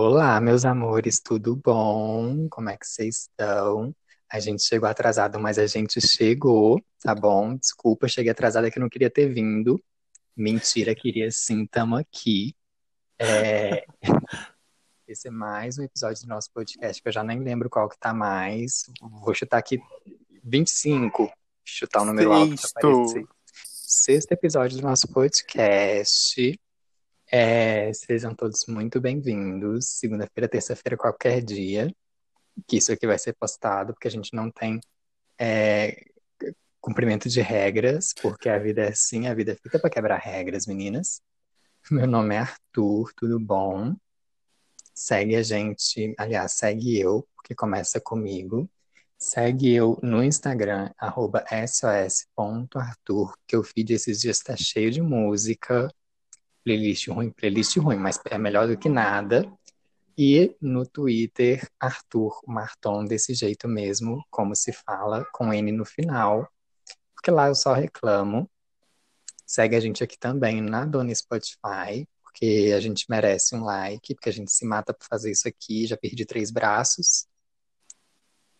[0.00, 2.48] Olá, meus amores, tudo bom?
[2.50, 3.92] Como é que vocês estão?
[4.30, 7.56] A gente chegou atrasado, mas a gente chegou, tá bom?
[7.56, 9.82] Desculpa, cheguei atrasada que não queria ter vindo.
[10.36, 12.54] Mentira, queria sim, tamo aqui.
[13.18, 13.84] É...
[15.08, 17.98] Esse é mais um episódio do nosso podcast, que eu já nem lembro qual que
[17.98, 18.84] tá mais.
[19.00, 19.80] Vou chutar aqui
[20.44, 21.28] 25.
[21.64, 23.26] Chutar o número alto pra aparecer.
[23.64, 26.56] Sexto episódio do nosso podcast.
[27.30, 29.86] É, sejam todos muito bem-vindos.
[29.98, 31.94] Segunda-feira, terça-feira, qualquer dia.
[32.66, 34.80] Que isso aqui vai ser postado, porque a gente não tem
[35.38, 36.04] é,
[36.80, 41.20] cumprimento de regras, porque a vida é assim, a vida fica para quebrar regras, meninas.
[41.90, 43.94] Meu nome é Arthur, tudo bom?
[44.94, 48.68] Segue a gente, aliás, segue eu, porque começa comigo.
[49.18, 50.90] Segue eu no Instagram,
[51.68, 55.92] sos.arthur, que o feed esses dias está cheio de música
[56.68, 59.50] playlist ruim, playlist ruim, mas é melhor do que nada.
[60.18, 66.46] E no Twitter, Arthur Marton, desse jeito mesmo, como se fala, com N no final,
[67.14, 68.50] porque lá eu só reclamo.
[69.46, 74.28] Segue a gente aqui também na Dona Spotify, porque a gente merece um like, porque
[74.28, 75.86] a gente se mata para fazer isso aqui.
[75.86, 77.26] Já perdi três braços,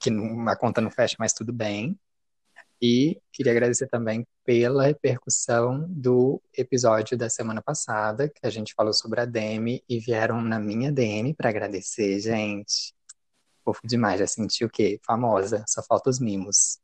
[0.01, 0.09] que
[0.49, 1.99] a conta não fecha, mas tudo bem.
[2.81, 8.93] E queria agradecer também pela repercussão do episódio da semana passada, que a gente falou
[8.93, 12.95] sobre a Demi e vieram na minha DM para agradecer, gente.
[13.65, 15.01] Fofo demais, já senti o quê?
[15.05, 16.79] Famosa, só falta os mimos.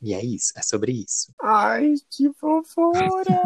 [0.00, 1.32] E é isso, é sobre isso.
[1.40, 3.40] Ai, que fofura!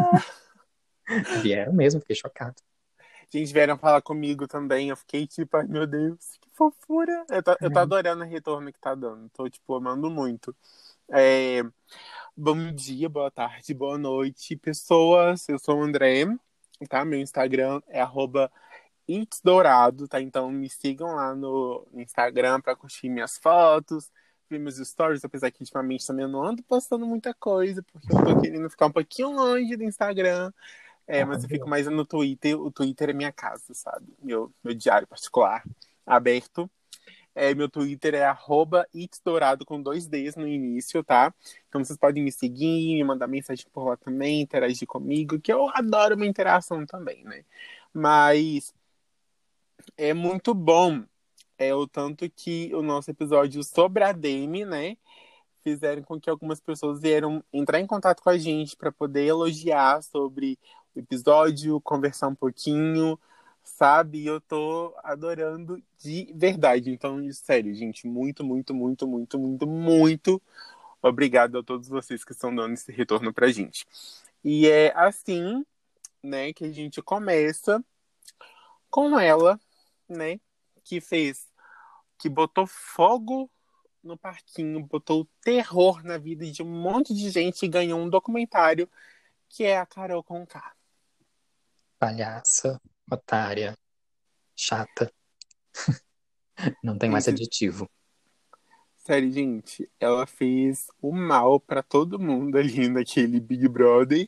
[1.43, 2.55] vieram mesmo, fiquei chocado.
[3.29, 4.89] Gente, vieram falar comigo também.
[4.89, 7.25] Eu fiquei tipo, ai meu Deus, que fofura.
[7.29, 9.29] Eu tô, eu tô adorando o retorno que tá dando.
[9.29, 10.55] Tô, tipo, amando muito.
[11.09, 11.63] É...
[12.35, 15.47] Bom dia, boa tarde, boa noite, pessoas.
[15.47, 16.25] Eu sou o André,
[16.89, 17.05] tá?
[17.05, 18.51] Meu Instagram é arroba
[19.43, 20.21] Dourado, tá?
[20.21, 24.11] Então me sigam lá no Instagram para curtir minhas fotos,
[24.49, 28.25] ver meus stories, apesar que ultimamente também eu não ando postando muita coisa, porque eu
[28.25, 30.51] tô querendo ficar um pouquinho longe do Instagram.
[31.07, 32.59] É, mas eu fico mais no Twitter.
[32.59, 34.13] O Twitter é minha casa, sabe?
[34.21, 35.63] Meu, meu diário particular
[36.05, 36.69] aberto.
[37.39, 41.31] É, meu Twitter é arroba itsdourado com dois Ds no início, tá?
[41.69, 45.69] Então vocês podem me seguir, me mandar mensagem por lá também, interagir comigo, que eu
[45.69, 47.45] adoro uma interação também, né?
[47.93, 48.73] Mas
[49.95, 51.03] é muito bom
[51.59, 54.97] é o tanto que o nosso episódio sobre a Demi, né?
[55.63, 60.01] Fizeram com que algumas pessoas vieram entrar em contato com a gente para poder elogiar
[60.01, 60.57] sobre
[60.95, 63.19] o episódio, conversar um pouquinho,
[63.67, 64.19] sabe?
[64.19, 66.89] E eu tô adorando de verdade.
[66.89, 70.41] Então, sério, gente, muito, muito, muito, muito, muito, muito
[71.01, 73.85] obrigado a todos vocês que estão dando esse retorno pra gente.
[74.43, 75.65] E é assim,
[76.23, 77.83] né, que a gente começa
[78.89, 79.59] com ela,
[80.07, 80.39] né,
[80.83, 81.47] que fez,
[82.17, 83.49] que botou fogo
[84.01, 88.89] no parquinho, botou terror na vida de um monte de gente e ganhou um documentário
[89.49, 90.73] que é a Carol Conká.
[91.99, 92.79] Palhaça
[93.11, 93.77] otária,
[94.55, 95.11] chata.
[96.83, 97.89] Não tem mais adjetivo.
[98.97, 104.27] Sério, gente, ela fez o mal para todo mundo ali naquele Big Brother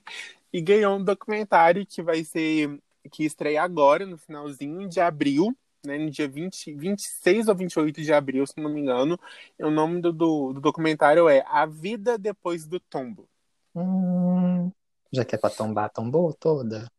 [0.53, 2.79] e ganhou um documentário que vai ser
[3.11, 8.13] que estreia agora, no finalzinho de abril, né, no dia 20, 26 ou 28 de
[8.13, 9.19] abril, se não me engano.
[9.57, 13.27] E o nome do, do, do documentário é A Vida Depois do Tombo.
[13.75, 14.71] Hum,
[15.11, 16.89] já que é pra tombar, tombou toda.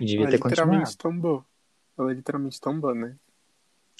[0.00, 0.96] E devia Ela ter literalmente continuado.
[0.96, 1.44] tombou.
[1.98, 3.16] Ela literalmente tombou, né?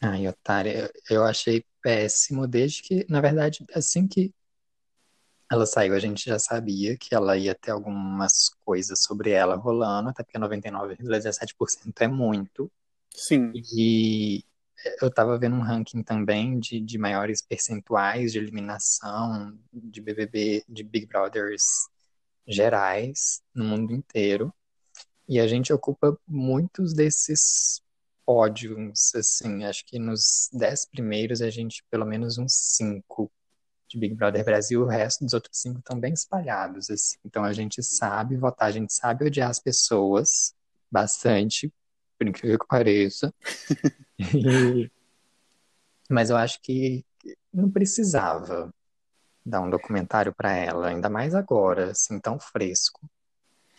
[0.02, 4.32] Ai, otária, eu, eu achei péssimo desde que, na verdade, assim que
[5.50, 10.10] ela saiu, a gente já sabia que ela ia ter algumas coisas sobre ela rolando,
[10.10, 12.70] até porque 99,17% é muito.
[13.14, 13.52] Sim.
[13.74, 14.44] E
[15.00, 20.82] eu tava vendo um ranking também de, de maiores percentuais de eliminação de BBB, de
[20.84, 21.88] Big Brothers
[22.46, 24.52] gerais no mundo inteiro.
[25.28, 27.82] E a gente ocupa muitos desses
[28.24, 33.30] pódios, assim, acho que nos dez primeiros a gente pelo menos uns cinco
[33.88, 37.16] de Big Brother Brasil, o resto dos outros cinco estão bem espalhados, assim.
[37.24, 40.54] Então a gente sabe votar, a gente sabe odiar as pessoas
[40.90, 41.72] bastante,
[42.18, 43.32] por incrível que pareça.
[44.34, 44.90] E-
[46.10, 47.04] Mas eu acho que
[47.52, 48.72] não precisava
[49.44, 53.08] dar um documentário para ela, ainda mais agora, assim, tão fresco.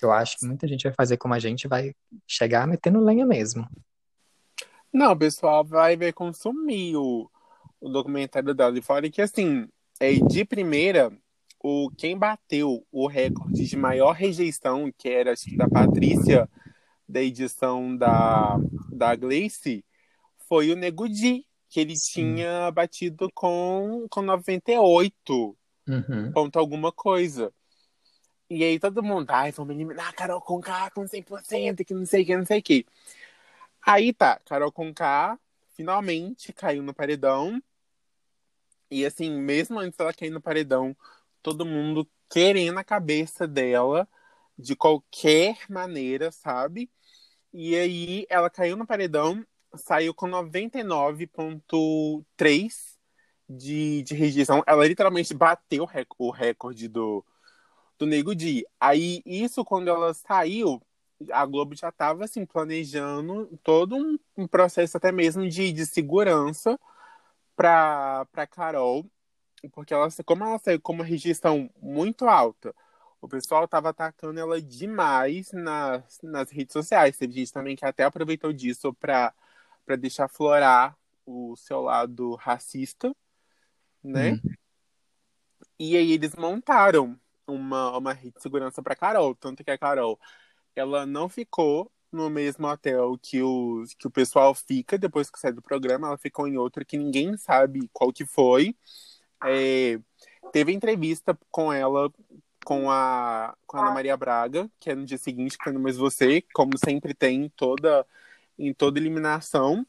[0.06, 1.94] Eu acho que muita gente vai fazer como a gente, vai
[2.28, 3.68] chegar metendo lenha mesmo.
[4.92, 7.30] Não, o pessoal vai ver consumir o,
[7.80, 8.78] o documentário dela.
[8.78, 9.68] E fora que, assim,
[10.00, 11.12] é, de primeira,
[11.62, 16.50] o, quem bateu o recorde de maior rejeição, que era acho que da Patrícia,
[17.08, 18.58] da edição da,
[18.92, 19.84] da Gleice,
[20.48, 22.36] foi o Nego Di, que ele Sim.
[22.36, 25.58] tinha batido com, com 98
[25.88, 26.32] uhum.
[26.32, 27.54] ponto alguma coisa.
[28.50, 32.06] E aí todo mundo, ai, vamos eliminar a Carol com K com 100%, que não
[32.06, 32.86] sei o que, não sei o que.
[33.86, 35.38] Aí tá, Carol com K
[35.76, 37.62] finalmente caiu no paredão.
[38.90, 40.96] E assim, mesmo antes dela cair no paredão,
[41.44, 44.08] todo mundo querendo a cabeça dela
[44.58, 46.90] de qualquer maneira, sabe?
[47.54, 52.98] E aí ela caiu no paredão, saiu com 99,3
[53.48, 54.64] de, de rejeição.
[54.68, 55.88] Ela literalmente bateu
[56.18, 57.24] o recorde do,
[58.00, 58.66] do Nego Di.
[58.80, 60.82] Aí, isso quando ela saiu,
[61.32, 63.96] a Globo já estava assim, planejando todo
[64.38, 66.80] um, processo até mesmo de, de segurança
[67.56, 69.06] para Carol,
[69.74, 72.74] porque ela, como ela saiu com uma rejeição muito alta,
[73.22, 77.18] o pessoal estava atacando ela demais nas, nas redes sociais.
[77.18, 79.34] Teve gente também que até aproveitou disso para
[80.00, 83.14] deixar florar o seu lado racista,
[84.02, 84.36] né?
[84.36, 84.54] Hum.
[85.78, 87.20] E aí eles montaram
[87.50, 90.20] uma, uma rede de segurança para Carol, tanto que a Carol
[90.76, 95.52] ela não ficou no mesmo hotel que o, que o pessoal fica depois que sai
[95.52, 98.76] do programa, ela ficou em outro que ninguém sabe qual que foi.
[99.46, 100.00] É,
[100.52, 102.12] teve entrevista com ela,
[102.66, 105.80] com a, com a Ana Maria Braga, que é no dia seguinte, que foi no
[105.80, 108.06] Mês Você, como sempre tem em toda,
[108.58, 109.86] em toda eliminação.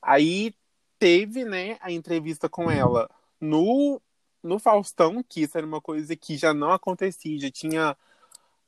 [0.00, 0.54] Aí
[0.98, 3.10] teve, né, a entrevista com ela
[3.40, 4.00] no,
[4.46, 7.96] no Faustão, que isso era uma coisa que já não acontecia, já tinha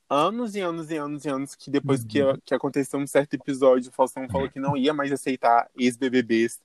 [0.09, 2.07] anos e anos e anos e anos que depois uhum.
[2.07, 6.59] que, que aconteceu um certo episódio, o Faustão falou que não ia mais aceitar ex-BBBs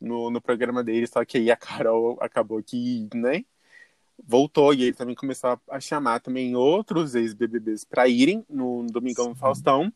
[0.00, 3.44] no, no programa dele, só que aí a Carol acabou que, né,
[4.22, 9.26] voltou e ele também começou a, a chamar também outros ex-BBBs para irem no Domingão
[9.26, 9.34] Sim.
[9.34, 9.92] Faustão.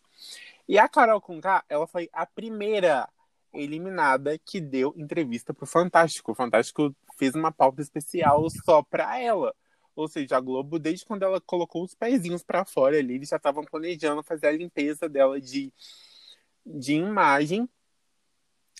[0.69, 3.09] E a Carol Conká, ela foi a primeira
[3.55, 6.32] eliminada que deu entrevista pro Fantástico.
[6.32, 9.55] O Fantástico fez uma pauta especial só para ela.
[9.94, 13.37] Ou seja, a Globo, desde quando ela colocou os pezinhos para fora ali, eles já
[13.37, 15.73] estavam planejando fazer a limpeza dela de,
[16.65, 17.69] de imagem,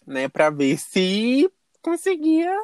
[0.07, 1.53] né, para ver se
[1.83, 2.55] conseguia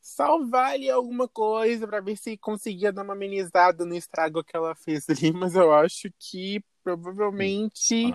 [0.00, 4.74] salvar ali alguma coisa, para ver se conseguia dar uma amenizada no estrago que ela
[4.74, 8.06] fez ali, mas eu acho que provavelmente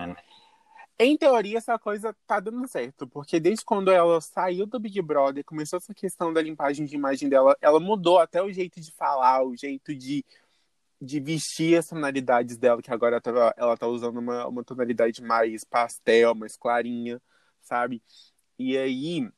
[0.98, 5.44] em teoria, essa coisa tá dando certo, porque desde quando ela saiu do Big Brother,
[5.44, 9.44] começou essa questão da limpagem de imagem dela, ela mudou até o jeito de falar,
[9.44, 10.24] o jeito de,
[11.00, 15.64] de vestir as tonalidades dela, que agora tá, ela tá usando uma, uma tonalidade mais
[15.64, 17.22] pastel, mais clarinha,
[17.60, 18.02] sabe?
[18.58, 19.30] E aí,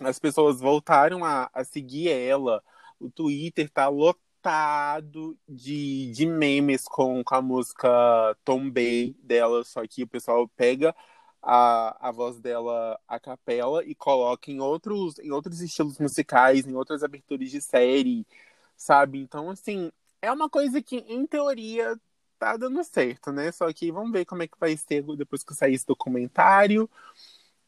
[0.00, 2.62] as pessoas voltaram a, a seguir ela,
[3.00, 9.86] o Twitter tá lotado lotado de, de memes com, com a música Tombei dela, só
[9.86, 10.94] que o pessoal pega
[11.40, 16.74] a, a voz dela a capela e coloca em outros, em outros estilos musicais, em
[16.74, 18.26] outras aberturas de série,
[18.76, 19.20] sabe?
[19.20, 21.96] Então, assim, é uma coisa que, em teoria,
[22.38, 23.52] tá dando certo, né?
[23.52, 26.90] Só que vamos ver como é que vai ser depois que sair esse documentário,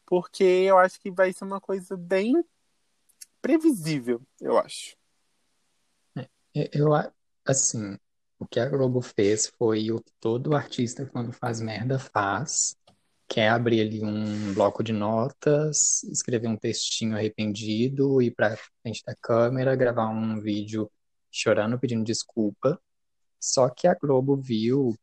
[0.05, 2.43] porque eu acho que vai ser uma coisa bem
[3.41, 4.97] previsível, eu acho.
[6.55, 6.91] Eu,
[7.45, 7.97] assim,
[8.39, 12.77] o que a Globo fez foi o que todo artista, quando faz merda, faz.
[13.27, 19.03] Que é abrir ali um bloco de notas, escrever um textinho arrependido, ir pra frente
[19.03, 20.89] da câmera, gravar um vídeo
[21.29, 22.79] chorando, pedindo desculpa.
[23.37, 24.95] Só que a Globo viu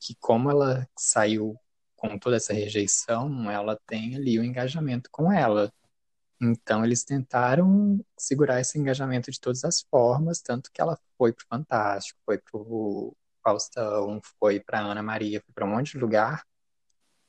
[0.00, 1.58] que como ela saiu
[1.94, 5.70] com toda essa rejeição, ela tem ali o engajamento com ela.
[6.40, 11.46] Então, eles tentaram segurar esse engajamento de todas as formas, tanto que ela foi pro
[11.48, 16.44] Fantástico, foi pro Faustão, foi pra Ana Maria, foi pra um monte de lugar,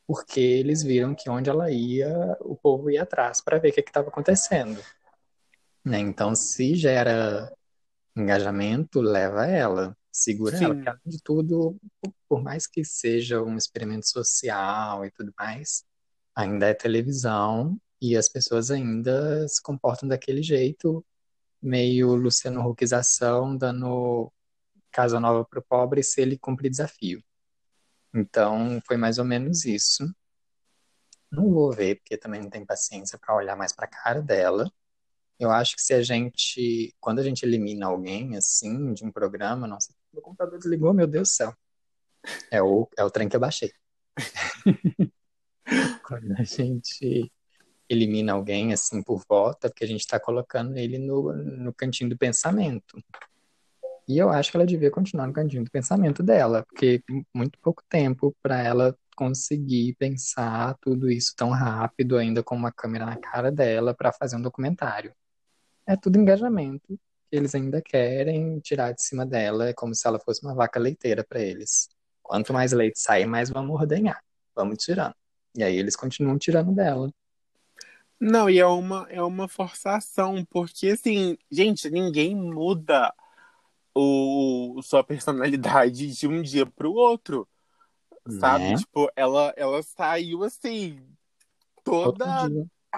[0.05, 3.79] porque eles viram que onde ela ia, o povo ia atrás para ver o que
[3.79, 4.81] estava acontecendo.
[5.85, 5.99] Né?
[5.99, 7.53] Então, se gera
[8.15, 10.65] engajamento, leva ela, segura Sim.
[10.65, 11.77] ela, porque além de tudo,
[12.27, 15.85] por mais que seja um experimento social e tudo mais,
[16.35, 21.05] ainda é televisão e as pessoas ainda se comportam daquele jeito,
[21.61, 24.31] meio Luciano Huckização, dando
[24.91, 27.23] casa nova para o pobre se ele cumprir desafio.
[28.13, 30.03] Então, foi mais ou menos isso.
[31.31, 34.71] Não vou ver, porque também não tem paciência para olhar mais para a cara dela.
[35.39, 39.67] Eu acho que se a gente, quando a gente elimina alguém assim de um programa,
[39.67, 41.55] nossa, meu computador desligou, meu Deus do céu.
[42.49, 43.71] É o, é o trem que eu baixei.
[46.03, 47.31] quando a gente
[47.89, 52.17] elimina alguém assim por volta, porque a gente está colocando ele no, no cantinho do
[52.17, 53.01] pensamento.
[54.07, 57.03] E eu acho que ela devia continuar no cantinho do pensamento dela, porque
[57.33, 63.05] muito pouco tempo para ela conseguir pensar tudo isso tão rápido, ainda com uma câmera
[63.05, 65.13] na cara dela, para fazer um documentário.
[65.85, 66.97] É tudo engajamento
[67.29, 70.79] que eles ainda querem tirar de cima dela, é como se ela fosse uma vaca
[70.79, 71.89] leiteira para eles.
[72.23, 74.21] Quanto mais leite sair, mais vamos ordenhar.
[74.55, 75.15] Vamos tirando.
[75.55, 77.11] E aí eles continuam tirando dela.
[78.19, 83.13] Não, e é uma, é uma forçação, porque assim, gente, ninguém muda
[83.93, 87.47] o, sua personalidade de um dia pro outro.
[88.39, 88.71] Sabe?
[88.71, 88.75] Né?
[88.75, 91.01] Tipo, ela, ela saiu assim,
[91.83, 92.49] toda,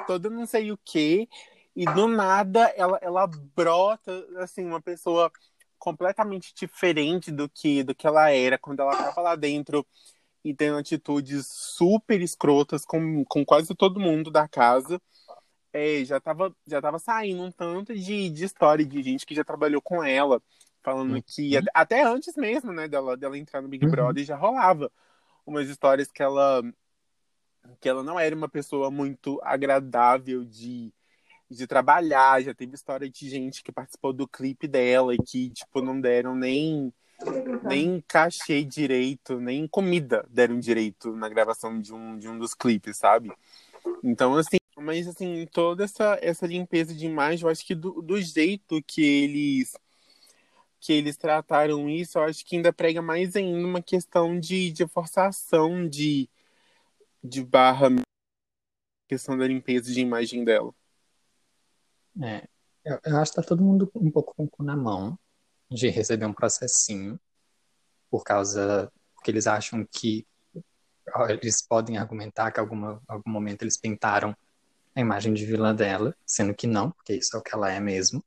[0.07, 1.27] toda não sei o quê,
[1.75, 5.31] e do nada ela, ela brota, assim, uma pessoa
[5.77, 9.85] completamente diferente do que, do que ela era quando ela tava lá dentro
[10.43, 15.01] e tendo atitudes super escrotas com, com quase todo mundo da casa.
[15.72, 19.43] É, já tava, já tava saindo um tanto de, de história de gente que já
[19.43, 20.41] trabalhou com ela,
[20.81, 21.22] falando Uhum.
[21.27, 23.91] que até, antes mesmo, né, dela, dela entrar no Big Uhum.
[23.91, 24.91] Brother, já rolava
[25.46, 26.63] umas histórias que ela
[27.79, 30.91] que ela não era uma pessoa muito agradável de,
[31.50, 35.81] de trabalhar, já teve história de gente que participou do clipe dela e que, tipo,
[35.81, 36.93] não deram nem
[37.63, 42.97] nem cachê direito, nem comida deram direito na gravação de um, de um dos clipes,
[42.97, 43.31] sabe?
[44.03, 48.21] Então, assim, mas assim, toda essa, essa limpeza de imagem, eu acho que do, do
[48.21, 49.77] jeito que eles
[50.81, 54.88] que eles trataram isso, eu acho que ainda prega mais ainda uma questão de, de
[54.88, 56.29] forçação de,
[57.21, 57.89] de barra
[59.05, 60.73] questão da limpeza de imagem dela.
[62.21, 62.47] É,
[62.85, 65.19] eu, eu acho que tá todo mundo um pouco com o cu na mão
[65.69, 67.19] de receber um processinho
[68.09, 70.25] por causa porque eles acham que
[71.29, 74.35] eles podem argumentar que alguma algum momento eles pintaram
[74.95, 77.79] a imagem de vilã dela, sendo que não, porque isso é o que ela é
[77.79, 78.23] mesmo.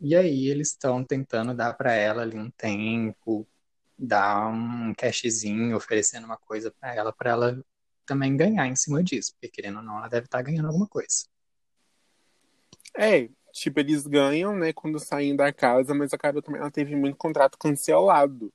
[0.00, 3.46] E aí eles estão tentando dar para ela ali um tempo,
[3.98, 7.64] dar um cashzinho, oferecendo uma coisa para ela, para ela
[8.06, 11.26] também ganhar em cima disso, porque querendo ou não, ela deve estar ganhando alguma coisa.
[12.96, 13.28] É,
[13.60, 17.16] tipo, eles ganham, né, quando saem da casa, mas a Carol também ela teve muito
[17.16, 18.52] contrato cancelado,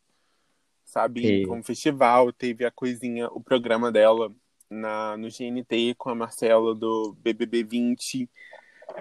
[0.84, 1.46] sabe?
[1.48, 4.34] Com o festival, teve a coisinha, o programa dela
[4.70, 8.30] na, no GNT com a Marcela do BBB 20.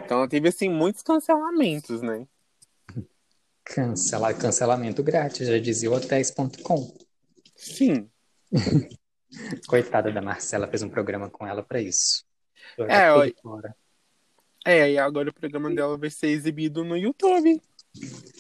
[0.05, 2.27] Então ela teve, assim, muitos cancelamentos, né?
[3.65, 6.95] Cancelar cancelamento grátis, já dizia o hotéis.com.
[7.57, 8.11] Sim.
[9.67, 12.25] Coitada da Marcela, fez um programa com ela pra isso.
[12.77, 13.77] Joga É, fora.
[14.65, 17.61] É, e agora o programa dela vai ser exibido no YouTube.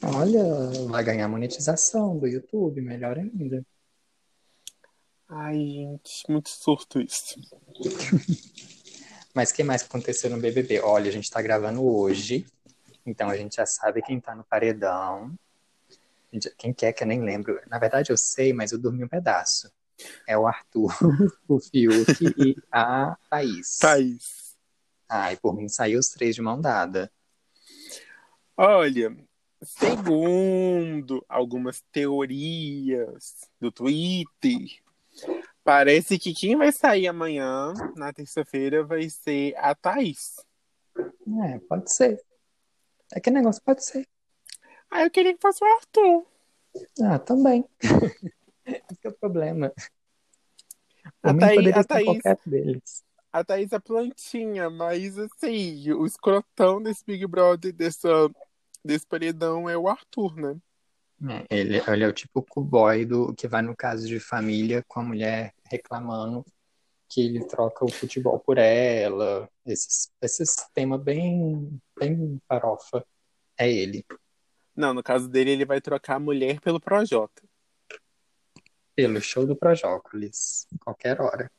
[0.02, 0.42] Olha,
[0.88, 3.64] vai ganhar monetização do YouTube, melhor ainda.
[5.28, 7.38] Ai, gente, muito surto isso.
[9.34, 10.80] Mas o que mais aconteceu no BBB?
[10.80, 12.46] Olha, a gente tá gravando hoje,
[13.04, 15.34] então a gente já sabe quem tá no paredão.
[16.56, 17.60] Quem que é que eu nem lembro.
[17.68, 19.70] Na verdade eu sei, mas eu dormi um pedaço.
[20.26, 20.92] É o Arthur,
[21.46, 23.78] o Fiuk e a Thaís.
[23.78, 24.43] Thaís.
[25.16, 27.08] Ai, por mim saiu os três de mão dada.
[28.56, 29.16] Olha,
[29.62, 34.82] segundo algumas teorias do Twitter,
[35.62, 40.44] parece que quem vai sair amanhã, na terça-feira, vai ser a Thaís.
[41.44, 42.20] É, pode ser.
[43.12, 44.08] É que negócio pode ser.
[44.90, 46.26] Ah, eu queria que fosse o Arthur.
[47.02, 47.64] Ah, também.
[48.66, 49.72] Esse é o problema.
[51.22, 53.04] A Thaís- poderia a Thaís- qualquer deles.
[53.34, 58.30] A Thaís é plantinha, mas assim, o escrotão desse Big Brother, dessa,
[58.84, 60.56] desse paredão, é o Arthur, né?
[61.28, 65.00] É, ele, ele é o tipo boy do que vai no caso de família com
[65.00, 66.46] a mulher reclamando
[67.08, 69.50] que ele troca o futebol por ela.
[69.66, 73.04] Esses, esses temas bem, bem farofa.
[73.58, 74.06] É ele.
[74.76, 77.42] Não, no caso dele, ele vai trocar a mulher pelo Projota.
[78.94, 80.68] Pelo show do Projócolis.
[80.78, 81.50] Qualquer hora.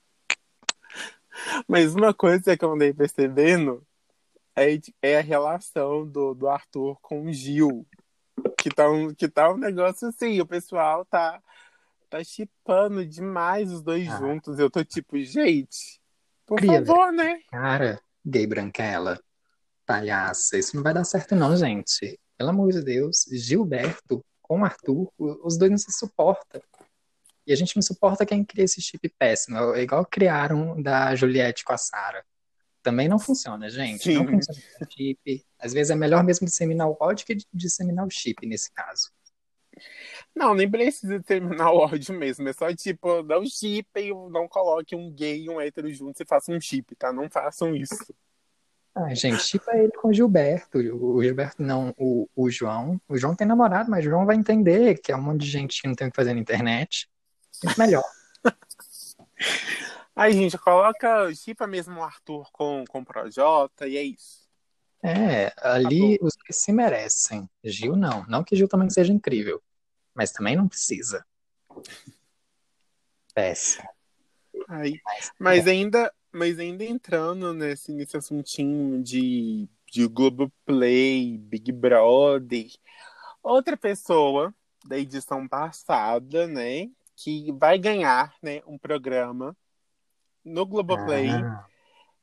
[1.68, 3.86] Mas uma coisa que eu andei percebendo
[4.56, 7.86] é, é a relação do, do Arthur com o Gil.
[8.60, 11.42] Que tá, um, que tá um negócio assim, o pessoal tá
[12.10, 14.18] tá chipando demais os dois Ah.
[14.18, 14.60] juntos.
[14.60, 16.00] Eu tô tipo, gente,
[16.46, 17.40] por Cria, favor, né?
[17.50, 19.20] Cara, gay branquela,
[19.86, 22.20] palhaça, isso não vai dar certo não, gente.
[22.38, 26.62] Pelo amor de Deus, Gilberto com Arthur, os dois não se suportam.
[27.46, 29.58] E a gente não suporta quem cria esse chip péssimo.
[29.76, 32.24] É igual criaram da Juliette com a Sarah.
[32.82, 34.14] Também não funciona, gente.
[34.14, 34.32] Não Sim.
[34.32, 35.46] funciona esse chip.
[35.60, 39.12] Às vezes é melhor mesmo disseminar o ódio que disseminar o chip nesse caso.
[40.36, 42.48] Não, nem precisa terminar o ódio mesmo.
[42.48, 46.56] É só tipo, não chipem, não coloquem um gay e um hétero juntos e façam
[46.56, 47.12] um chip, tá?
[47.12, 48.14] Não façam isso.
[48.94, 50.78] Ai, gente, chipa ele com o Gilberto.
[50.78, 53.00] O Gilberto não, o, o João.
[53.10, 55.82] O João tem namorado, mas o João vai entender que é um monte de gente
[55.82, 57.10] que não tem o que fazer na internet.
[57.64, 58.04] Muito melhor.
[60.16, 64.46] Aí, gente, coloca, chipa mesmo o Arthur com, com o Projota e é isso.
[65.04, 67.50] É, ali os que se merecem.
[67.64, 68.26] Gil não.
[68.28, 69.62] Não que Gil também seja incrível.
[70.14, 71.26] Mas também não precisa.
[73.34, 73.88] Péssimo.
[74.70, 75.00] Aí,
[75.38, 82.68] mas ainda, mas ainda entrando nesse, nesse assuntinho de, de Globoplay, Big Brother,
[83.44, 84.56] outra pessoa
[84.88, 89.56] da edição passada, né, que vai ganhar, né, um programa
[90.44, 91.66] no Globoplay Ah,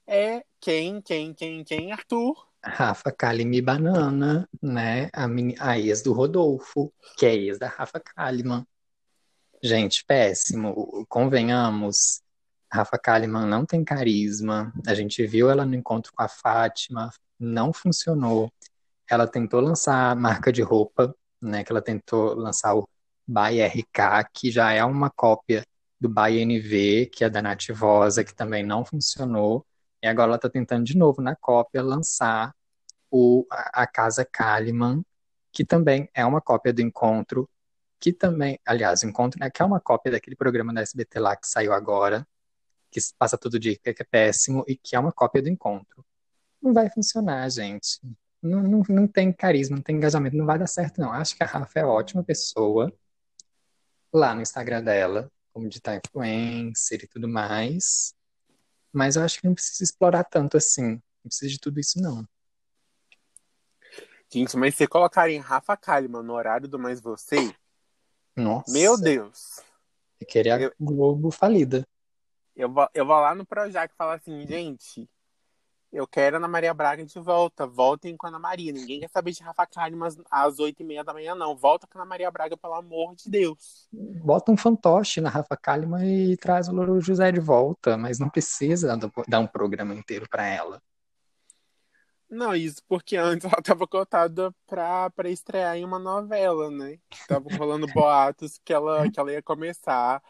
[0.07, 1.93] é quem, quem, quem, quem?
[1.93, 2.35] Arthur.
[2.65, 5.11] Rafa Kalimann e Banana, né?
[5.13, 8.65] A, meni- a ex do Rodolfo, que é ex da Rafa Kalimann.
[9.61, 11.05] Gente, péssimo.
[11.09, 12.23] Convenhamos,
[12.73, 14.73] Rafa Kalimann não tem carisma.
[14.87, 18.53] A gente viu ela no encontro com a Fátima, não funcionou.
[19.11, 21.65] Ela tentou lançar a marca de roupa, né?
[21.65, 22.89] Que ela tentou lançar o
[23.33, 25.65] By RK, que já é uma cópia
[25.99, 29.67] do By NV, que é da Nativosa, que também não funcionou.
[30.03, 32.55] E agora ela está tentando de novo na cópia lançar
[33.11, 35.05] o, a, a Casa Kalimann,
[35.53, 37.49] que também é uma cópia do Encontro,
[38.01, 41.37] que também, aliás, o Encontro, né, que é uma cópia daquele programa da SBT lá
[41.37, 42.27] que saiu agora,
[42.91, 46.05] que passa todo dia, que é péssimo, e que é uma cópia do Encontro.
[46.61, 48.01] Não vai funcionar, gente.
[48.43, 51.13] Não, não, não tem carisma, não tem engajamento, não vai dar certo, não.
[51.13, 52.93] Acho que a Rafa é ótima pessoa
[54.13, 58.15] lá no Instagram dela, como digital influencer e tudo mais.
[58.93, 60.93] Mas eu acho que não precisa explorar tanto assim.
[61.25, 62.27] Não precisa de tudo isso, não.
[64.31, 67.55] Gente, mas se colocarem Rafa Kalimann no horário do Mais Você,
[68.35, 69.61] Nossa, meu Deus.
[70.21, 71.87] eu queria a Eu- Globo falida.
[72.57, 75.09] Eu vou, eu vou lá no Projac e falar assim, gente,
[75.93, 77.67] eu quero Ana Maria Braga de volta.
[77.67, 78.73] Voltem com a Ana Maria.
[78.73, 81.55] Ninguém quer saber de Rafa Kalimann às oito e meia da manhã, não.
[81.55, 83.89] Volta com a Ana Maria Braga, pelo amor de Deus.
[83.93, 88.31] Bota um fantoche na Rafa Kalimann e traz o Louro José de volta, mas não
[88.31, 90.81] precisa dar um programa inteiro pra ela.
[92.33, 96.99] Não, isso porque antes ela tava cotada pra, pra estrear em uma novela, né?
[97.29, 100.23] Tava rolando boatos que ela, que ela ia começar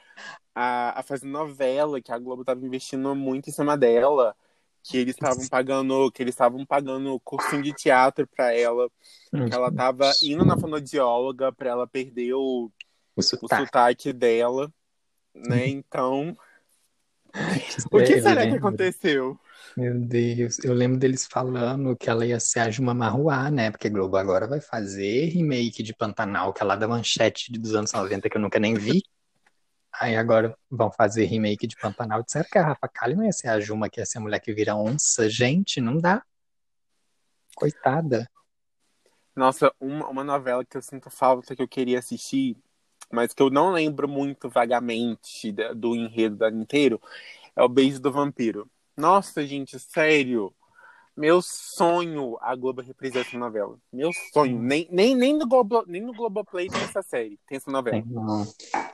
[0.52, 4.34] a, a fazer novela, que a Globo tava investindo muito em cima dela,
[4.82, 8.90] que eles estavam pagando, que eles estavam pagando cursinho de teatro pra ela,
[9.44, 12.70] que ela tava indo na fonoaudióloga pra ela perder o,
[13.16, 13.48] O o sotaque.
[13.48, 14.72] sotaque dela,
[15.34, 15.68] né?
[15.68, 16.36] Então,
[17.90, 18.56] o que Eu será que lembro.
[18.56, 19.38] aconteceu?
[19.76, 23.70] Meu Deus, eu lembro deles falando que ela ia ser a Juma Marruá, né?
[23.70, 27.74] Porque a Globo agora vai fazer remake de Pantanal, que é lá da Manchete dos
[27.74, 29.02] anos 90, que eu nunca nem vi.
[30.02, 32.24] Aí agora vão fazer remake de Pantanal.
[32.24, 34.52] Disseram que a Rafa Kalimann ia ser a Juma, que ia ser a mulher que
[34.52, 35.30] vira onça.
[35.30, 36.24] Gente, não dá.
[37.54, 38.28] Coitada.
[39.36, 42.56] Nossa, uma, uma novela que eu sinto falta que eu queria assistir,
[43.12, 47.00] mas que eu não lembro muito vagamente do enredo inteiro,
[47.54, 48.68] é o Beijo do Vampiro.
[48.96, 50.52] Nossa, gente, sério.
[51.16, 53.76] Meu sonho a Globo representa essa novela.
[53.92, 54.58] Meu sonho.
[54.58, 58.02] Nem, nem, nem, no Globo, nem no Globoplay tem essa série, tem essa novela.
[58.06, 58.46] Não.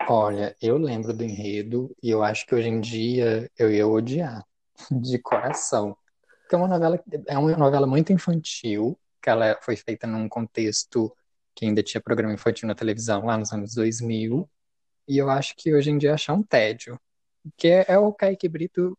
[0.08, 4.44] Olha, eu lembro do enredo e eu acho que hoje em dia eu ia odiar
[4.90, 5.96] de coração.
[6.40, 11.14] Porque é uma novela, é uma novela muito infantil, que ela foi feita num contexto
[11.54, 14.48] que ainda tinha programa infantil na televisão lá nos anos 2000,
[15.06, 16.98] e eu acho que hoje em dia ia achar um tédio.
[17.56, 18.96] Que é, é o Kaique Brito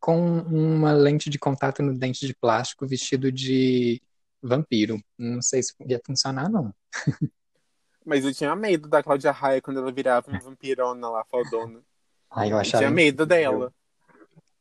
[0.00, 4.00] com uma lente de contato no dente de plástico vestido de
[4.42, 5.02] vampiro.
[5.18, 6.74] Não sei se ia funcionar, não.
[8.04, 11.80] Mas eu tinha medo da Cláudia Raia quando ela virava uma vampirona lá, faldona.
[12.30, 13.72] Aí eu Eu achava tinha medo dela.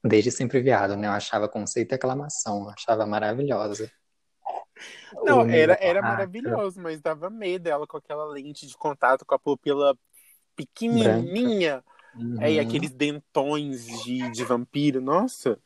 [0.03, 1.07] Desde sempre viado, né?
[1.07, 3.91] Eu achava conceito e aclamação, eu achava maravilhosa.
[5.23, 9.35] Não, O era, era maravilhoso, mas dava medo ela com aquela lente de contato com
[9.35, 9.97] a pupila
[10.55, 11.83] pequenininha.
[12.17, 12.41] Uhum.
[12.41, 14.99] É, e aqueles dentões de, de vampiro.
[15.01, 15.59] Nossa,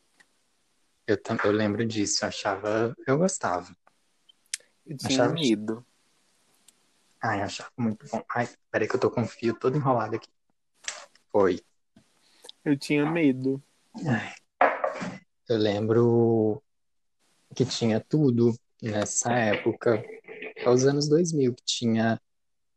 [1.06, 3.74] Eu, eu lembro disso, eu achava, eu gostava.
[4.86, 5.84] eu tinha Achava- medo.
[7.22, 8.22] Ai, eu achava muito bom.
[8.34, 10.28] Ai, peraí que eu tô com o fio todo enrolado aqui.
[11.30, 11.60] Foi.
[12.64, 13.62] Eu tinha medo.
[14.06, 14.32] Ai.
[15.48, 16.62] Eu lembro
[17.54, 20.02] que tinha tudo nessa época,
[20.66, 22.20] aos anos 2000, que tinha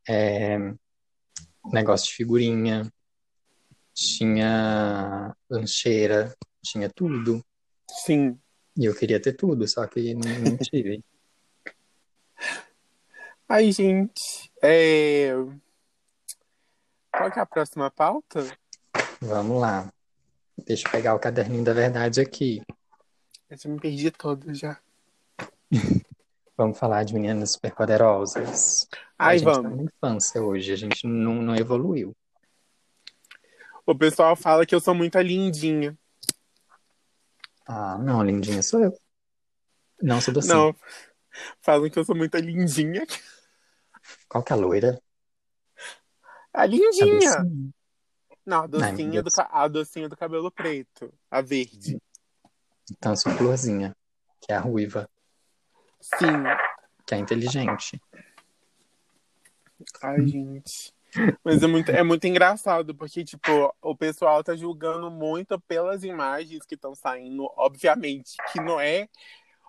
[0.07, 0.57] é,
[1.71, 2.91] negócio de figurinha,
[3.95, 7.43] tinha lancheira, tinha tudo.
[7.89, 8.37] Sim.
[8.77, 11.01] E eu queria ter tudo, só que não, não tive.
[13.47, 14.51] Ai, gente.
[14.61, 15.31] É...
[17.11, 18.45] Qual que é a próxima pauta?
[19.21, 19.89] Vamos lá.
[20.65, 22.61] Deixa eu pegar o caderninho da verdade aqui.
[23.49, 24.77] Eu já me perdi todo já.
[26.57, 28.87] Vamos falar de meninas superpoderosas.
[29.19, 29.77] Ai, a gente tá vamos.
[29.77, 32.15] na infância hoje, a gente não, não evoluiu.
[33.85, 35.97] O pessoal fala que eu sou muito lindinha.
[37.67, 38.99] Ah, não, lindinha sou eu.
[40.01, 40.55] Não sou docinho.
[40.55, 40.75] Não,
[41.61, 43.05] falam que eu sou muito lindinha.
[44.27, 45.01] Qual que é a loira?
[46.53, 47.19] A A lindinha.
[47.19, 47.73] docinha.
[48.45, 51.11] Não, a Ai, docinha, do, a docinha do cabelo preto.
[51.29, 51.99] A verde.
[52.91, 53.95] Então eu sou florzinha,
[54.39, 55.09] que é a ruiva,
[55.99, 56.43] Sim.
[57.05, 57.99] que é inteligente.
[60.01, 60.94] Ai, gente.
[61.43, 66.65] Mas é muito, é muito engraçado, porque, tipo, o pessoal tá julgando muito pelas imagens
[66.65, 67.49] que estão saindo.
[67.55, 69.07] Obviamente que não é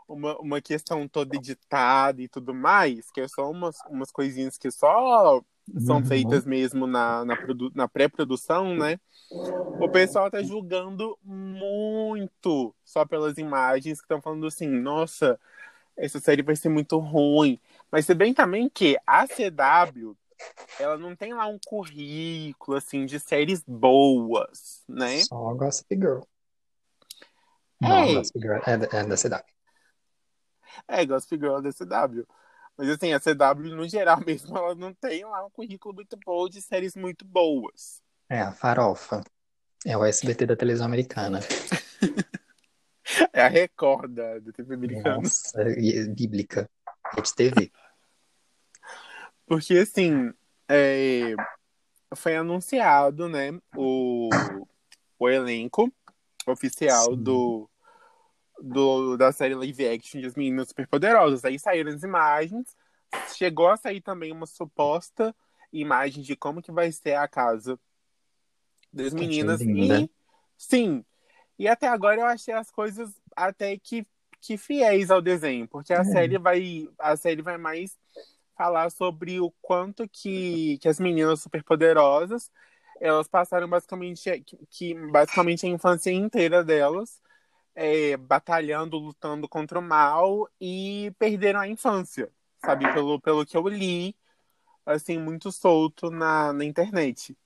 [0.08, 4.70] uma, uma questão toda editada e tudo mais, que é só umas, umas coisinhas que
[4.70, 5.42] só
[5.78, 6.04] são Uhum.
[6.04, 7.36] feitas mesmo na, na,
[7.74, 8.98] na pré-produção, né?
[9.78, 15.38] O pessoal tá julgando muito só pelas imagens que estão falando assim, nossa,
[15.96, 17.60] essa série vai ser muito ruim.
[17.90, 20.16] Mas se bem também que a CW,
[20.78, 25.20] ela não tem lá um currículo, assim, de séries boas, né?
[25.20, 26.20] Só Gossip Girl.
[27.80, 28.14] Não, Ei.
[28.14, 29.44] Gossip Girl é, da- é da cidade.
[30.88, 32.26] É, Gossip Girl da CW.
[32.76, 36.48] Mas assim, a CW, no geral mesmo, ela não tem lá um currículo muito bom
[36.48, 38.02] de séries muito boas.
[38.28, 39.22] É a farofa.
[39.84, 41.40] É o SBT da televisão americana.
[43.32, 45.18] É a Record da, da TV americana.
[45.18, 46.68] Nossa, é bíblica.
[47.14, 47.72] Rede TV.
[49.46, 50.32] Porque, assim,
[50.68, 51.34] é,
[52.14, 54.28] foi anunciado, né, o,
[55.18, 55.92] o elenco
[56.46, 57.22] oficial Sim.
[57.22, 57.70] do,
[58.60, 61.44] do, da série live action de As Meninas Superpoderosas.
[61.44, 62.76] Aí saíram as imagens,
[63.36, 65.34] chegou a sair também uma suposta
[65.72, 67.78] imagem de como que vai ser a casa
[68.92, 69.60] das achei meninas.
[69.60, 70.10] E,
[70.56, 71.04] sim,
[71.58, 74.06] e até agora eu achei as coisas até que,
[74.40, 76.04] que fiéis ao desenho, porque a É.
[76.04, 77.98] série vai a série vai mais
[78.56, 82.50] falar sobre o quanto que, que as meninas superpoderosas
[83.00, 87.20] elas passaram basicamente que, que basicamente a infância inteira delas
[87.74, 92.30] é, batalhando, lutando contra o mal e perderam a infância,
[92.64, 92.90] sabe?
[92.92, 94.16] Pelo, pelo que eu li,
[94.84, 97.36] assim, muito solto na, na internet.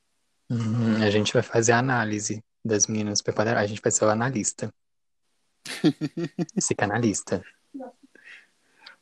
[0.48, 3.64] Uhum, a gente vai fazer a análise das meninas superpoderosas.
[3.64, 4.72] A gente vai ser o analista.
[6.54, 7.42] Psicanalista.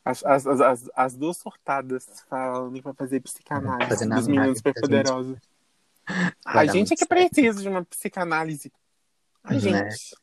[0.09, 5.37] As, as, as, as, as duas surtadas falando vai fazer psicanálise Fazendo dos meninos superpoderosos.
[6.47, 8.73] A gente é que precisa de uma psicanálise.
[9.45, 9.61] A Né?
[9.61, 10.17] gente.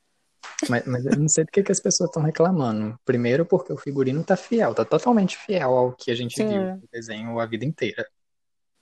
[0.68, 3.00] Mas, mas eu não sei do que, que as pessoas estão reclamando.
[3.06, 6.48] Primeiro, porque o figurino tá fiel, tá totalmente fiel ao que a gente Sim.
[6.48, 8.08] viu no desenho a vida inteira.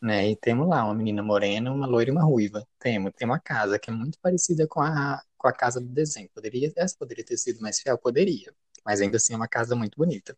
[0.01, 0.29] Né?
[0.29, 2.65] E temos lá uma menina morena, uma loira e uma ruiva.
[2.79, 6.29] Temos, tem uma casa que é muito parecida com a, com a casa do desenho.
[6.33, 7.97] Poderia, essa poderia ter sido mais fiel?
[7.97, 8.53] Poderia.
[8.85, 10.37] Mas ainda assim é uma casa muito bonita.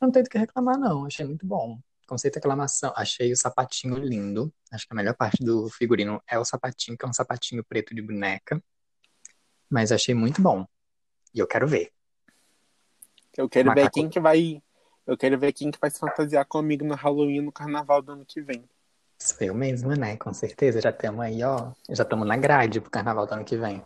[0.00, 1.04] Não tem do que reclamar, não.
[1.04, 1.78] Achei muito bom.
[2.06, 2.92] Conceito de aclamação.
[2.96, 4.52] Achei o sapatinho lindo.
[4.72, 7.94] Acho que a melhor parte do figurino é o sapatinho, que é um sapatinho preto
[7.94, 8.62] de boneca.
[9.68, 10.66] Mas achei muito bom.
[11.34, 11.92] E eu quero ver.
[13.36, 13.94] Eu quero ver Macaco.
[13.94, 14.62] quem que vai.
[15.06, 18.24] Eu quero ver quem que vai se fantasiar comigo no Halloween no carnaval do ano
[18.24, 18.64] que vem.
[19.18, 20.16] Sou eu mesma, né?
[20.16, 20.80] Com certeza.
[20.80, 21.72] Já temos aí, ó.
[21.90, 23.84] Já estamos na grade pro carnaval do ano que vem.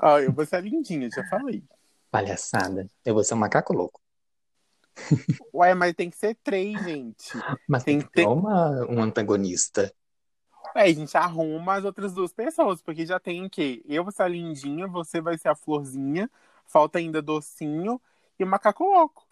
[0.00, 1.62] Ah, eu vou ser lindinha, já falei.
[2.10, 2.88] Palhaçada.
[3.04, 4.00] Eu vou ser um macaco louco.
[5.54, 7.32] Ué, mas tem que ser três, gente.
[7.68, 9.92] Mas Tem tem que que ter uma, um antagonista.
[10.76, 13.82] Ué, a gente arruma as outras duas pessoas, porque já tem o quê?
[13.86, 16.30] Eu vou ser a lindinha, você vai ser a florzinha,
[16.66, 18.00] falta ainda docinho
[18.38, 19.26] e o macaco louco.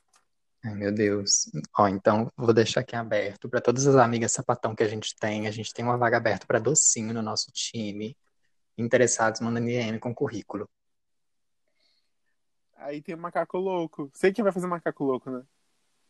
[0.65, 1.51] Ai, meu Deus.
[1.79, 5.47] Ó, então vou deixar aqui aberto para todas as amigas sapatão que a gente tem.
[5.47, 8.17] A gente tem uma vaga aberta para docinho no nosso time.
[8.77, 10.69] Interessados, mandam DM com currículo.
[12.77, 14.11] Aí tem o macaco louco.
[14.13, 15.43] Sei quem vai fazer o macaco louco, né?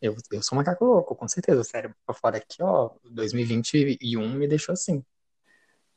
[0.01, 1.61] Eu, eu sou um macaco louco, com certeza.
[1.61, 2.91] O cérebro pra fora aqui, ó.
[3.05, 5.03] 2021 me deixou assim.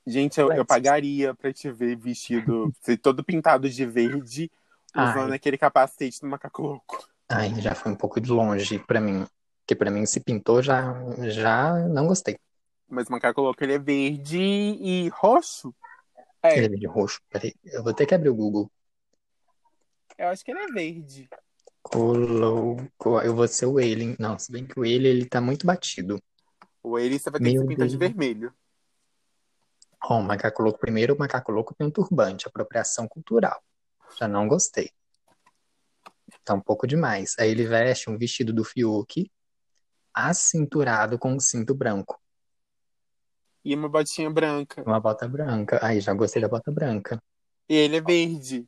[0.06, 4.50] Gente, eu, eu pagaria pra te ver vestido, todo pintado de verde,
[4.96, 5.36] usando Ai.
[5.36, 7.06] aquele capacete do macaco louco.
[7.28, 9.26] Ai, já foi um pouco de longe pra mim.
[9.60, 10.94] Porque pra mim, se pintou, já,
[11.28, 12.38] já não gostei.
[12.88, 15.72] Mas o macaco louco, ele é verde e roxo.
[16.42, 17.20] É, Ele é de roxo.
[17.30, 18.68] Peraí, eu vou ter que abrir o Google.
[20.18, 21.28] eu acho que ele é verde.
[21.90, 23.20] Coloco.
[23.20, 24.16] Eu vou ser o Alien.
[24.18, 26.22] Não, se bem que o Alien, ele tá muito batido.
[26.82, 28.10] Ou ele você vai ter que Meu se pintar de Deus.
[28.12, 28.54] vermelho.
[30.02, 33.60] Ó, o macaco louco primeiro, o macaco louco tem um turbante, apropriação cultural.
[34.18, 34.90] Já não gostei.
[36.44, 37.34] Tá um pouco demais.
[37.38, 39.30] Aí ele veste um vestido do Fiuk,
[40.14, 42.18] acinturado com um cinto branco,
[43.64, 44.82] E uma botinha branca.
[44.86, 45.78] uma bota branca.
[45.82, 47.22] Aí já gostei da bota branca.
[47.68, 48.66] E ele é verde.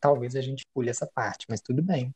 [0.00, 2.14] Talvez a gente pule essa parte, mas tudo bem.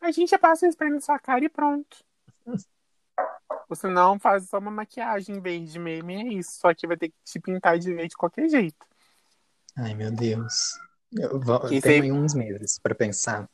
[0.00, 2.04] A gente passa o spray na sua cara e pronto.
[3.68, 6.52] Ou se não, faz só uma maquiagem verde mesmo e é isso.
[6.60, 8.86] Só que vai ter que te pintar de verde de qualquer jeito.
[9.76, 10.78] Ai, meu Deus.
[11.12, 13.48] Eu vou, Que tenho uns meses pra pensar.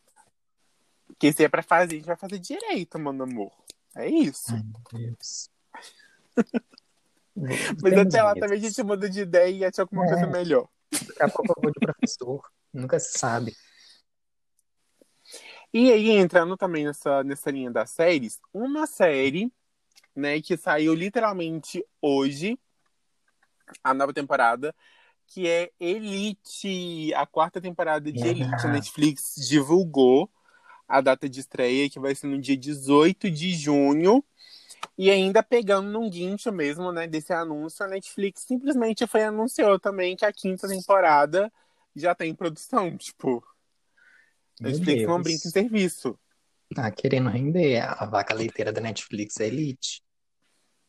[1.07, 3.53] Porque se é pra fazer, a gente vai fazer direito, mano, amor.
[3.94, 4.53] É isso.
[4.53, 5.51] Ai, meu Deus.
[7.83, 10.27] Mas até lá também a gente muda de ideia e acha alguma coisa É.
[10.27, 10.68] melhor.
[11.07, 12.43] Daqui a pouco eu vou de professor.
[12.73, 13.55] Nunca se sabe.
[15.73, 19.53] E aí, entrando também nessa, nessa linha das séries, uma série,
[20.15, 22.59] né, que saiu literalmente hoje,
[23.85, 24.75] a nova temporada,
[25.29, 28.67] que é Elite, a quarta temporada de Elite.
[28.67, 28.69] A.
[28.69, 30.29] Netflix divulgou
[30.89, 34.25] a data de estreia, que vai ser no dia 18 de junho.
[34.97, 39.79] E ainda pegando num guincho mesmo, né, desse anúncio, a Netflix simplesmente foi e anunciou
[39.79, 41.51] também que a quinta temporada
[41.97, 42.97] já tá em produção.
[42.97, 43.45] Tipo,
[44.61, 45.23] Meu Netflix não Deus.
[45.23, 46.19] brinca em serviço.
[46.75, 47.81] Tá querendo render.
[47.81, 50.03] A vaca leiteira da Netflix é Elite.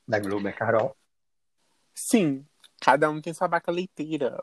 [0.07, 0.95] Da Globo é Carol.
[1.93, 2.45] Sim,
[2.81, 4.41] cada um tem sua vaca leiteira.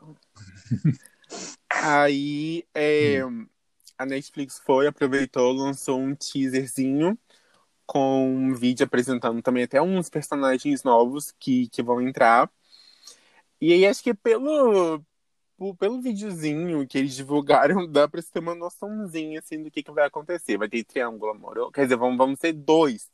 [1.69, 3.19] Aí é,
[3.97, 7.17] a Netflix foi, aproveitou, lançou um teaserzinho
[7.89, 12.47] com um vídeo apresentando também até uns personagens novos que, que vão entrar.
[13.59, 15.03] E aí acho que pelo,
[15.79, 19.91] pelo videozinho que eles divulgaram, dá pra você ter uma noçãozinha assim do que, que
[19.91, 20.55] vai acontecer.
[20.55, 21.71] Vai ter triângulo amoroso.
[21.71, 23.09] Quer dizer, vamos, vamos ter dois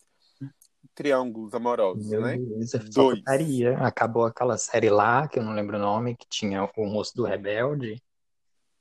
[0.93, 2.38] triângulos amorosos, Meu né?
[2.38, 3.19] Deus, é Dois.
[3.19, 3.77] putaria.
[3.77, 7.23] Acabou aquela série lá, que eu não lembro o nome, que tinha o moço do
[7.23, 8.03] Rebelde,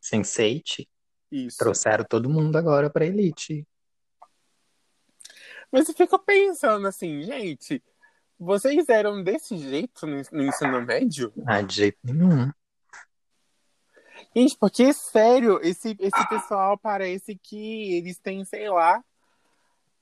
[0.02, 0.88] Sense8.
[1.30, 1.56] Isso.
[1.56, 3.64] Trouxeram todo mundo agora pra Elite.
[5.74, 7.82] Mas eu fico pensando assim, gente,
[8.38, 11.32] vocês eram desse jeito no, no ensino médio?
[11.44, 12.52] Ah, de jeito nenhum.
[14.36, 19.02] Gente, porque, sério, esse, esse pessoal parece que eles têm, sei lá,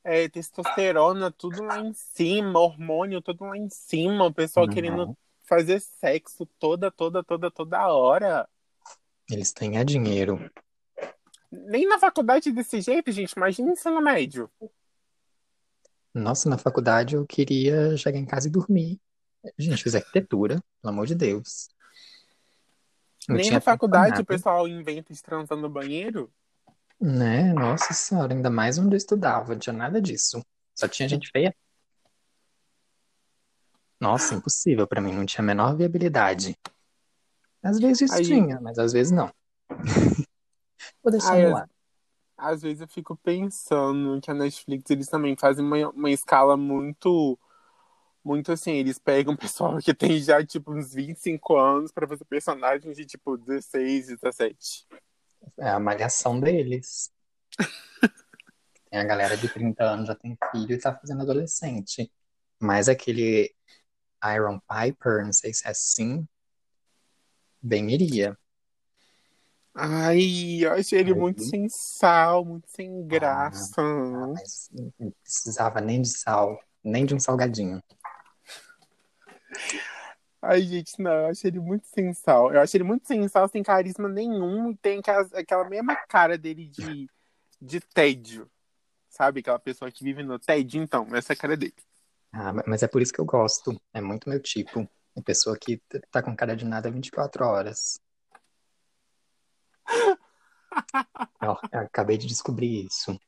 [0.05, 4.73] é, testosterona tudo lá em cima, hormônio tudo lá em cima, o pessoal Uhum.
[4.75, 8.47] querendo fazer sexo toda, toda, toda, toda hora.
[9.31, 10.51] Eles têm é dinheiro.
[11.51, 14.51] Nem na faculdade desse jeito, gente, imagina ensino médio.
[16.15, 19.01] Nossa, na faculdade eu queria chegar em casa e dormir.
[19.59, 21.69] Gente, fiz arquitetura, pelo amor de Deus.
[23.29, 24.23] Não Nem na faculdade nada.
[24.23, 26.33] o pessoal inventa de transar no banheiro.
[27.01, 27.53] Né?
[27.53, 30.45] Nossa senhora, ainda mais onde eu estudava, não tinha nada disso.
[30.75, 31.55] Só tinha gente feia.
[34.01, 36.57] Nossa, impossível pra mim, não tinha a menor viabilidade.
[37.63, 39.33] Às vezes Aí- tinha, mas às vezes não.
[41.03, 41.71] Vou deixar Ai, no ar.
[42.37, 47.39] Às vezes eu fico pensando que a Netflix eles também fazem uma, uma escala muito
[48.25, 52.97] muito assim, eles pegam pessoal que tem já tipo uns 25 anos pra fazer personagens
[52.97, 54.87] de tipo 16, 17.
[55.59, 57.11] É a malhação deles.
[58.91, 62.13] Tem a galera de 30 anos já tem filho e tá fazendo adolescente.
[62.61, 63.51] Mas aquele
[64.35, 66.29] Iron Piper, não sei se é assim,
[67.61, 68.37] bem iria.
[69.75, 73.81] Ai, eu achei ele Ai, muito sem sal, muito sem graça.
[73.81, 77.83] Ah, mas não precisava nem de sal, nem de um salgadinho.
[80.43, 82.53] Ai, gente, não, eu achei ele muito sem sal.
[82.53, 85.01] Eu achei ele muito sem sal, sem carisma nenhum, e tem
[85.35, 87.09] aquela, mesma cara dele de,
[87.61, 88.51] de tédio.
[89.09, 89.41] Sabe?
[89.41, 91.75] Aquela pessoa que vive no tédio, então, essa é a cara dele.
[92.33, 93.81] Ah, mas é por isso que eu gosto.
[93.93, 94.89] É muito meu tipo.
[95.15, 95.81] É pessoa que
[96.11, 98.01] tá com cara de nada 24 horas.
[101.41, 103.19] Eu acabei de descobrir isso.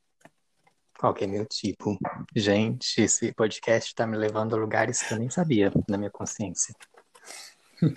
[0.99, 1.99] Qual que é meu tipo?
[2.35, 6.75] Gente, esse podcast tá me levando a lugares que eu nem sabia na minha consciência.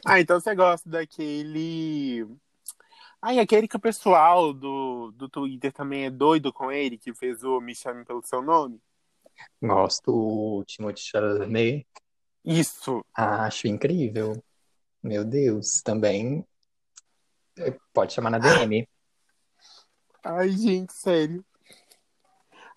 [0.05, 2.27] Ah, então você gosta daquele.
[3.21, 7.43] Ai, aquele que o pessoal do, do Twitter também é doido com ele, que fez
[7.43, 8.81] o Me Chame Pelo Seu Nome?
[9.61, 11.87] Gosto o Timothée Chalamet.
[12.43, 13.05] Isso!
[13.13, 14.41] Acho incrível.
[15.01, 16.45] Meu Deus, também
[17.93, 18.87] pode chamar na DM.
[20.23, 21.43] Ai, gente, sério.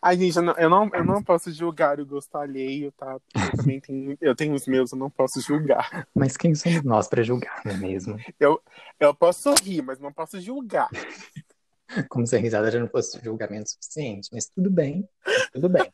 [0.02, 3.18] Ai, gente, eu não, eu não, eu não posso julgar o gosto alheio, tá?
[3.34, 6.08] Eu também tenho, eu tenho os meus, eu não posso julgar.
[6.14, 8.16] Mas quem somos nós para julgar, não é mesmo?
[8.38, 8.62] Eu,
[8.98, 10.88] eu posso rir, mas não posso julgar.
[12.08, 14.30] Como se a risada já não fosse julgamento suficiente.
[14.32, 15.06] Mas tudo bem,
[15.52, 15.92] tudo bem.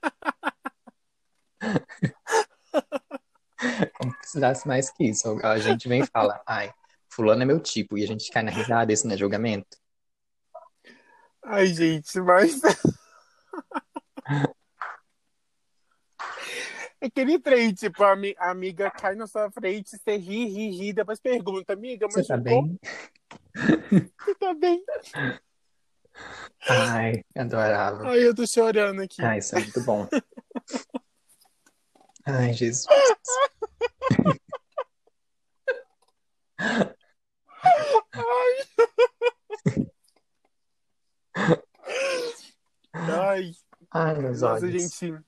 [3.98, 5.38] Como precisasse mais que isso.
[5.44, 6.72] A gente vem e fala, ai,
[7.16, 9.78] fulano é meu tipo, e a gente cai na risada, isso não é julgamento?
[11.42, 12.60] Ai, gente, mas.
[17.00, 20.92] Aquele trem, tipo, a, ami- a amiga cai na sua frente, você ri, ri, ri,
[20.92, 22.62] depois pergunta, amiga, Você mas tá julgou?
[22.62, 22.80] bem?
[24.26, 24.82] Você tá bem?
[26.68, 28.08] Ai, adorava.
[28.08, 29.22] Ai, eu tô chorando aqui.
[29.22, 30.06] Ah, isso é muito bom.
[32.26, 32.86] Ai, Jesus.
[42.92, 43.52] Ai,
[43.92, 44.82] Ai, meus nossa, olhos.
[44.82, 45.18] gente.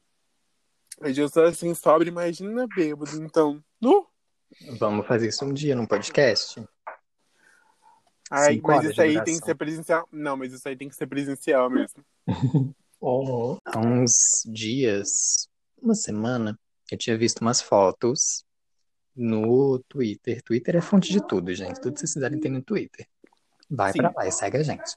[1.00, 3.62] Eu já sou assim, sobre, imagina bêbado, então.
[3.80, 4.06] Nu!
[4.78, 6.62] Vamos fazer isso um dia num podcast?
[8.30, 10.08] Ai, Cinco mas isso aí tem que ser presencial.
[10.10, 12.04] Não, mas isso aí tem que ser presencial mesmo.
[13.64, 15.48] Há uns dias,
[15.80, 16.58] uma semana,
[16.90, 18.44] eu tinha visto umas fotos
[19.18, 20.40] no Twitter.
[20.42, 21.80] Twitter é fonte de tudo, gente.
[21.80, 23.06] Tudo que vocês quiserem tem no Twitter.
[23.68, 24.96] Vai pra lá e segue a gente.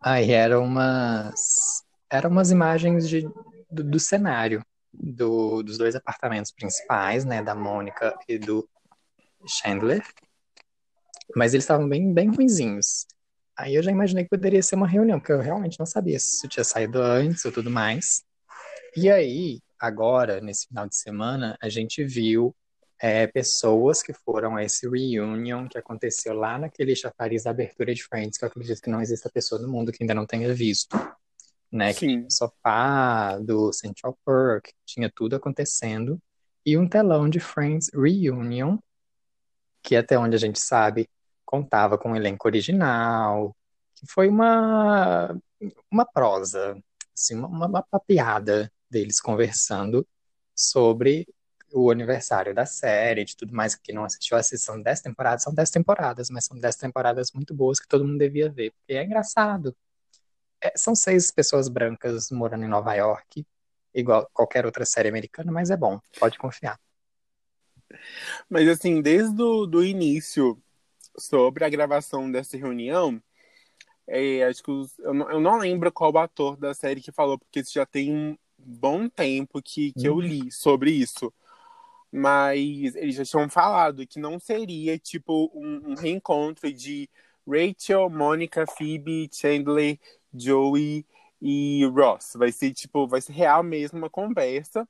[0.00, 3.22] Aí eram umas, eram umas imagens de,
[3.70, 7.40] do, do cenário do- dos dois apartamentos principais, né?
[7.42, 8.68] Da Mônica e do
[9.46, 10.02] Chandler.
[11.36, 13.06] Mas eles estavam bem, bem ruinzinhos.
[13.56, 16.36] Aí eu já imaginei que poderia ser uma reunião, porque eu realmente não sabia se
[16.36, 18.24] isso tinha saído antes ou tudo mais.
[18.96, 22.54] E aí, agora, nesse final de semana, a gente viu
[23.02, 28.04] é, pessoas que foram a esse reunion que aconteceu lá naquele chafariz da abertura de
[28.04, 30.96] Friends, que eu acredito que não exista pessoa no mundo que ainda não tenha visto.
[31.70, 31.92] Né?
[31.92, 32.06] Que Sim.
[32.06, 36.16] tinha o sofá do Central Park, tinha tudo acontecendo.
[36.64, 38.78] E um telão de Friends Reunion,
[39.82, 41.10] que até onde a gente sabe,
[41.44, 43.56] contava com o elenco original,
[43.96, 45.36] que foi uma,
[45.90, 46.80] uma prosa,
[47.12, 50.06] assim, uma, uma, uma papeada deles conversando
[50.54, 51.26] sobre
[51.72, 53.74] o aniversário da série, de tudo mais.
[53.74, 57.54] Quem não assistiu, assiste, são 10 temporadas, são 10 temporadas, mas são 10 temporadas muito
[57.54, 59.76] boas que todo mundo devia ver, porque é engraçado.
[60.62, 63.46] É, são seis pessoas brancas morando em Nova York,
[63.94, 66.78] igual qualquer outra série americana, mas é bom, pode confiar.
[68.48, 70.58] Mas assim, desde o do início,
[71.18, 73.22] sobre a gravação dessa reunião,
[74.08, 77.38] é, acho que os- eu, não, eu não lembro qual ator da série que falou,
[77.38, 80.20] porque isso já tem um bom tempo que, que eu Uhum.
[80.20, 81.32] li sobre isso.
[82.12, 87.08] Mas eles já tinham falado que não seria tipo um, um reencontro de
[87.46, 89.98] Rachel, Mônica, Phoebe, Chandler,
[90.34, 91.06] Joey
[91.40, 92.34] e Ross.
[92.36, 94.86] Vai ser tipo, vai ser real mesmo uma conversa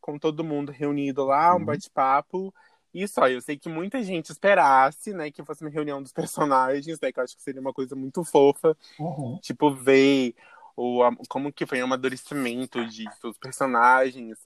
[0.00, 1.66] com todo mundo reunido lá, um Uhum.
[1.66, 2.54] bate-papo.
[2.94, 6.98] E só, eu sei que muita gente esperasse, né, que fosse uma reunião dos personagens,
[7.00, 8.76] né, que eu acho que seria uma coisa muito fofa,
[9.42, 10.34] tipo, ver
[10.76, 14.38] o, como que foi o amadurecimento de todos os personagens,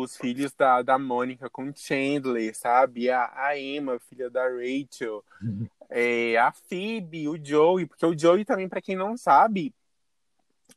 [0.00, 3.10] os filhos da, da Mônica com Chandler, sabe?
[3.10, 5.22] A, a Emma, filha da Rachel,
[5.90, 9.74] é, a Phoebe, o Joey, porque o Joey também, pra quem não sabe,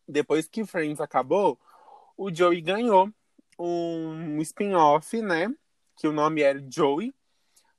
[0.06, 1.58] depois que Friends acabou,
[2.18, 3.10] o Joey ganhou
[3.58, 5.54] um spin-off, né?
[5.96, 7.16] Que o nome era Joey.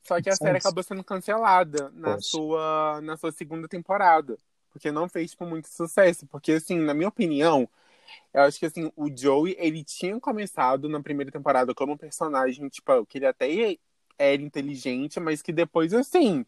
[0.02, 2.28] Só que a série acabou sendo cancelada na Poxa.
[2.28, 4.38] sua, na sua segunda temporada.
[4.70, 6.26] Porque não fez, tipo, muito sucesso.
[6.26, 7.68] Porque, assim, na minha opinião,
[8.32, 12.68] eu acho que, assim, o Joey, ele tinha começado na primeira temporada como um personagem,
[12.68, 13.78] tipo, que ele até
[14.18, 16.44] era inteligente, mas que depois, assim,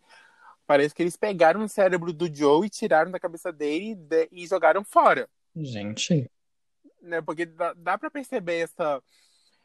[0.66, 3.96] parece que eles pegaram o cérebro do Joey, tiraram da cabeça dele
[4.32, 6.30] e jogaram fora Gente,
[7.02, 7.20] né?
[7.20, 9.02] Porque dá, dá para perceber essa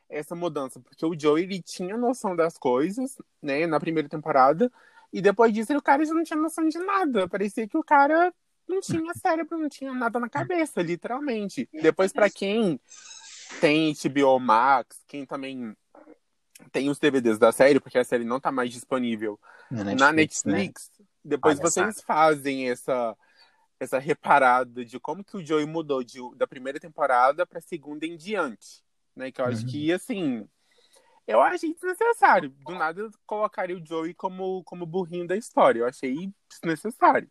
[0.09, 4.71] essa mudança, porque o Joey ele tinha noção das coisas, né, na primeira temporada,
[5.11, 7.27] e depois disso o cara já não tinha noção de nada.
[7.27, 8.31] Parecia que o cara
[8.73, 11.69] não tinha cérebro, não tinha nada na cabeça, literalmente.
[11.71, 12.79] Depois para quem
[13.61, 15.75] tem HBO Max, quem também
[16.71, 20.43] tem os DVDs da série, porque a série não tá mais disponível na na Netflix,
[20.43, 20.53] né?
[20.53, 20.91] Netflix,
[21.23, 22.03] depois Olha vocês só.
[22.03, 23.15] fazem essa
[23.79, 28.15] essa reparada de como que o Joey mudou de, da primeira temporada pra segunda em
[28.15, 28.81] diante,
[29.15, 29.29] né?
[29.31, 29.71] Que eu acho Uhum.
[29.71, 30.47] que assim,
[31.27, 32.49] eu achei desnecessário.
[32.49, 35.79] Do nada eu colocaria o Joey como como burrinho da história.
[35.81, 37.29] Eu achei desnecessário.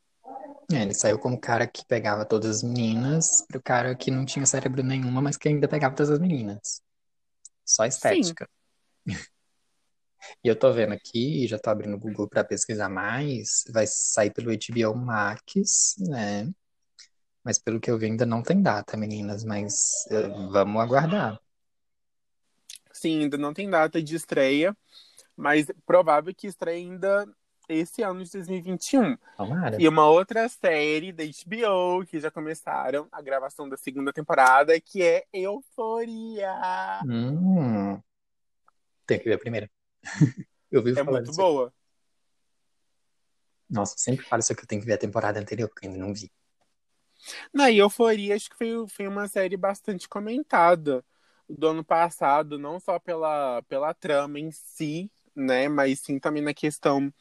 [0.73, 4.25] É, ele saiu como o cara que pegava todas as meninas pro cara que não
[4.25, 6.83] tinha cérebro nenhuma, mas que ainda pegava todas as meninas.
[7.65, 8.49] Só estética.
[10.43, 14.31] E eu tô vendo aqui, já tô abrindo o Google pra pesquisar mais, vai sair
[14.33, 16.49] pelo HBO Max, né?
[17.43, 21.40] Mas pelo que eu vi ainda não tem data, meninas, mas eh, vamos aguardar.
[22.92, 24.77] Sim, ainda não tem data de estreia,
[25.37, 27.27] mas provável que estreie ainda
[27.69, 29.17] esse ano de 2021.
[29.37, 29.81] Tomara.
[29.81, 35.02] E uma outra série da HBO que já começaram a gravação da segunda temporada, que
[35.02, 37.00] é Euforia.
[37.06, 38.00] Hum,
[39.06, 39.71] tem que ver a primeira.
[40.71, 41.37] Eu vi É muito disso.
[41.37, 41.73] boa.
[43.69, 46.04] Nossa, sempre falo isso que eu tenho que ver a temporada anterior, porque eu ainda
[46.04, 46.31] não vi.
[47.52, 51.04] Na Euforia, acho que foi, foi uma série bastante comentada
[51.48, 55.69] do ano passado, não só pela, pela trama em si, né?
[55.69, 57.13] Mas sim também na questão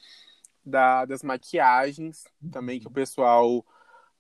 [0.66, 3.66] da, das maquiagens, também que o pessoal,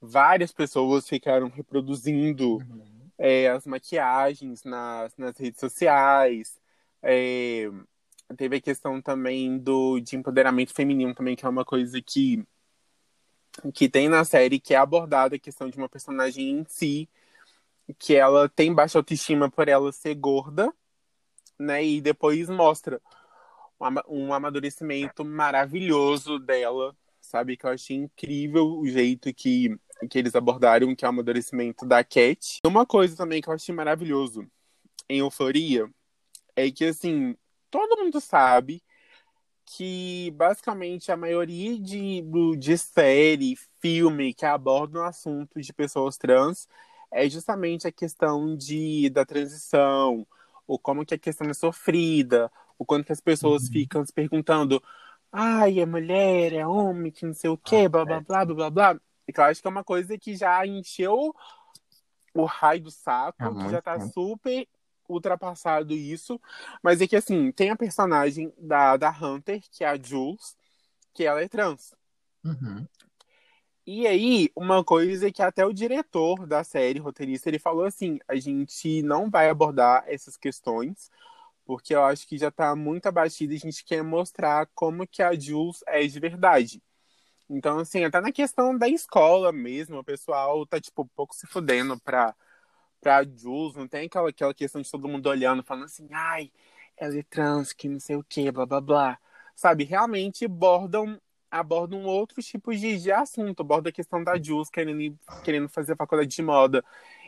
[0.01, 2.59] várias pessoas ficaram reproduzindo
[3.17, 6.59] é, as maquiagens nas, nas redes sociais,
[7.03, 7.67] É,
[8.37, 12.45] teve a questão também do de empoderamento feminino também, que é uma coisa que
[13.73, 17.09] que tem na série, que é abordada a questão de uma personagem em si,
[17.97, 20.71] que ela tem baixa autoestima por ela ser gorda,
[21.59, 21.83] né?
[21.83, 23.01] E depois mostra
[24.07, 27.57] um amadurecimento maravilhoso dela, sabe?
[27.57, 29.75] Que eu achei incrível o jeito que,
[30.09, 32.59] que eles abordaram, que é o amadurecimento da Cat.
[32.65, 34.45] Uma coisa também que eu achei maravilhoso
[35.09, 35.89] em Euforia
[36.55, 37.35] é que, assim,
[37.69, 38.83] todo mundo sabe
[39.65, 42.23] que basicamente a maioria de,
[42.57, 46.67] de série, filme que abordam assuntos de pessoas trans
[47.11, 50.27] é justamente a questão de, da transição,
[50.67, 52.51] ou como que a questão é sofrida,
[52.81, 53.71] o quanto que as pessoas uhum.
[53.73, 54.81] ficam se perguntando
[55.31, 58.21] ai, é mulher, é homem, que não sei o quê, ah, blá, blá, é.
[58.21, 59.01] blá, blá, blá, blá.
[59.27, 61.33] E que eu acho que é uma coisa que já encheu
[62.33, 64.11] o raio do saco, que já tá tempo.
[64.11, 64.67] super
[65.07, 66.41] ultrapassado isso.
[66.81, 70.57] Mas é que, assim, tem a personagem da, da Hunter, que é a Jules,
[71.13, 71.93] que ela é trans.
[72.43, 72.87] Uhum.
[73.85, 78.35] E aí, uma coisa que até o diretor da série, roteirista, ele falou assim: a
[78.35, 81.11] gente não vai abordar essas questões,
[81.71, 85.23] porque eu acho que já tá muito abatida e a gente quer mostrar como que
[85.23, 86.83] a Jules é de verdade.
[87.49, 91.47] Então, assim, até na questão da escola mesmo, o pessoal tá, tipo, um pouco se
[91.47, 92.35] fudendo pra,
[92.99, 96.51] pra Jules, não tem aquela, aquela questão de todo mundo olhando, falando assim, ai,
[96.97, 99.19] ela é trans, que não sei o que, blá blá blá.
[99.55, 105.17] Sabe, realmente abordam, abordam outros tipos de, de assunto, abordam a questão da Jules querendo,
[105.41, 106.83] querendo fazer faculdade de moda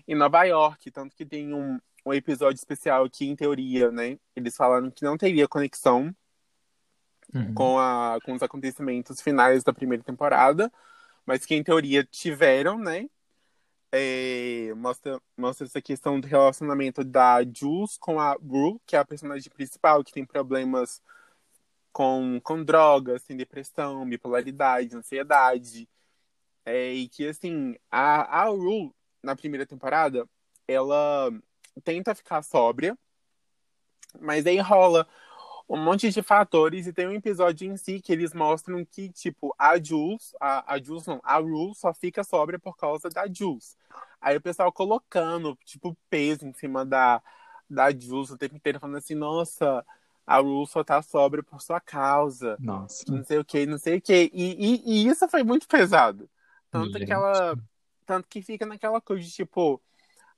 [0.05, 4.55] em Nova York, tanto que tem um, um episódio especial que, em teoria, né, eles
[4.55, 6.13] falaram que não teria conexão
[7.33, 7.53] uhum.
[7.53, 10.71] com, a, com os acontecimentos finais da primeira temporada,
[11.25, 13.09] mas que, em teoria, tiveram, né?
[13.95, 19.05] É, mostra, mostra essa questão do relacionamento da Jules com a Rue, que é a
[19.05, 20.99] personagem principal, que tem problemas
[21.91, 25.87] com, com drogas, tem depressão, bipolaridade, ansiedade.
[26.65, 28.91] É, e que, assim, a, a Rue,
[29.21, 30.27] na primeira temporada,
[30.67, 31.31] ela
[31.81, 32.97] tenta ficar sóbria,
[34.19, 35.07] mas aí rola
[35.67, 39.55] um monte de fatores e tem um episódio em si que eles mostram que, tipo,
[39.57, 43.77] a Jules, a, a Jules não, a Rue só fica sóbria por causa da Jules.
[44.21, 47.21] Aí o pessoal colocando, tipo, peso em cima da,
[47.69, 49.85] da Jules o tempo inteiro, falando assim, nossa,
[50.27, 52.57] a Rue só tá sóbria por sua causa.
[52.59, 53.03] Nossa.
[53.07, 54.29] Não sei o que, não sei o que.
[54.33, 56.29] E, e, e isso foi muito pesado.
[56.69, 57.05] Tanto Gente.
[57.05, 57.55] que ela.
[58.05, 59.81] Tanto que fica naquela coisa de, tipo,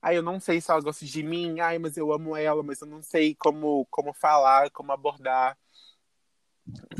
[0.05, 1.59] Ai, eu não sei se ela gosta de mim.
[1.59, 5.57] Ai, mas eu amo ela, mas eu não sei como, como falar, como abordar.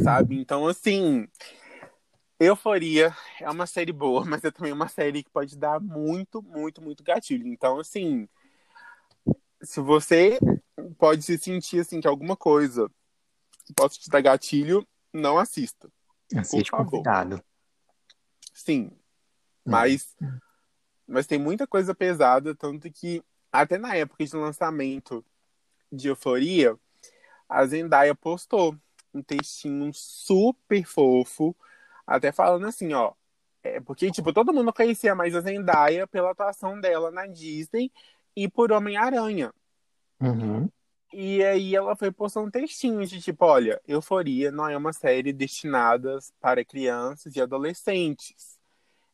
[0.03, 0.39] Sabe?
[0.39, 1.27] Então, assim.
[2.39, 6.81] Euforia é uma série boa, mas é também uma série que pode dar muito, muito,
[6.81, 7.47] muito gatilho.
[7.47, 8.27] Então, assim.
[9.61, 10.39] Se você
[10.97, 12.89] pode se sentir assim que alguma coisa
[13.75, 14.83] possa te dar gatilho,
[15.13, 15.91] não assista.
[16.35, 16.89] Assiste por favor.
[16.89, 17.39] com cuidado.
[18.51, 18.97] Sim.
[19.63, 20.39] Mas hum.
[21.07, 25.23] Mas tem muita coisa pesada, tanto que até na época de lançamento
[25.91, 26.77] de Euforia,
[27.47, 28.75] a Zendaya postou
[29.13, 31.55] um textinho super fofo,
[32.05, 33.13] até falando assim, ó.
[33.63, 37.91] É, porque, tipo, todo mundo conhecia mais a Zendaya pela atuação dela na Disney
[38.35, 39.51] e por Homem-Aranha.
[40.19, 40.69] Uhum.
[41.13, 45.31] E aí ela foi postar um textinho de tipo, olha, Euforia não é uma série
[45.31, 48.54] destinada para crianças e adolescentes.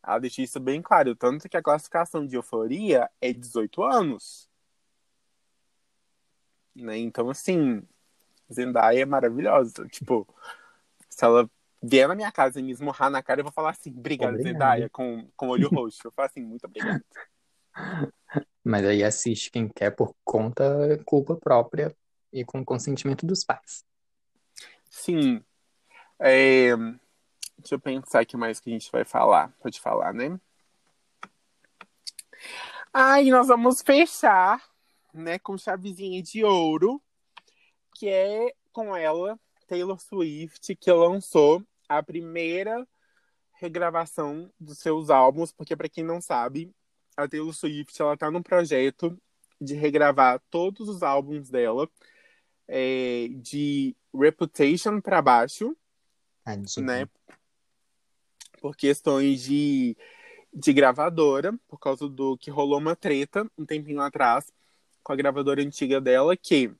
[0.03, 1.15] Ela deixa isso bem claro.
[1.15, 4.49] Tanto que a classificação de euforia é 18 anos.
[6.75, 6.97] Né?
[6.97, 7.83] Então, assim,
[8.51, 9.87] Zendaya é maravilhosa.
[9.87, 10.27] Tipo,
[11.09, 11.49] se ela
[11.81, 14.41] vier na minha casa e me esmurrar na cara, eu vou falar assim, obrigado.
[14.41, 15.99] Zendaya, com, com olho roxo.
[16.05, 17.03] Eu falo assim, muito obrigado.
[18.63, 21.95] Mas aí assiste quem quer por conta, culpa própria
[22.31, 23.83] e com consentimento dos pais.
[24.89, 25.43] Sim.
[26.19, 26.71] É...
[27.61, 29.53] Deixa eu pensar que mais que a gente vai falar.
[29.61, 30.39] Pode falar, né?
[32.91, 34.61] Aí nós vamos fechar,
[35.13, 37.01] né, com chavezinha de ouro,
[37.95, 42.85] que é com ela, Taylor Swift, que lançou a primeira
[43.53, 46.73] regravação dos seus álbuns, porque para quem não sabe,
[47.15, 49.17] a Taylor Swift ela tá num projeto
[49.59, 51.87] de regravar todos os álbuns dela
[52.67, 55.77] é, de Reputation para baixo,
[56.81, 57.07] né?
[58.61, 59.97] Por questões de,
[60.53, 64.53] de gravadora, por causa do que rolou uma treta um tempinho atrás
[65.03, 66.71] com a gravadora antiga dela, que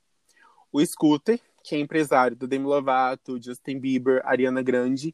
[0.71, 5.13] o Scooter, que é empresário do Demi Lovato, Justin Bieber, Ariana Grande,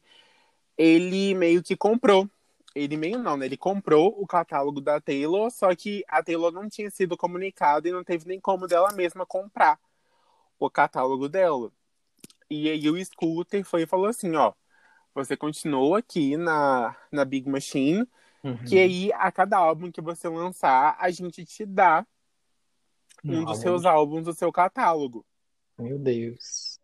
[0.76, 2.28] ele meio que comprou.
[2.74, 3.46] Ele meio não, né?
[3.46, 7.92] Ele comprou o catálogo da Taylor, só que a Taylor não tinha sido comunicada e
[7.92, 9.80] não teve nem como dela mesma comprar
[10.58, 11.72] o catálogo dela.
[12.50, 14.52] E aí o Scooter foi e falou assim, ó,
[15.14, 18.06] você continua aqui na, na Big Machine,
[18.44, 18.56] Uhum.
[18.64, 22.06] que aí a cada álbum que você lançar, a gente te dá
[23.24, 23.60] um Um dos álbum.
[23.60, 25.26] seus álbuns do seu catálogo.
[25.76, 26.78] Meu Deus.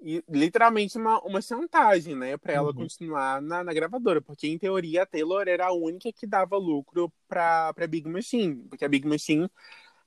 [0.00, 2.74] E literalmente uma, uma chantagem, né, pra ela Uhum.
[2.74, 7.12] continuar na, na gravadora, porque em teoria a Taylor era a única que dava lucro
[7.28, 9.50] pra, pra Big Machine, porque a Big Machine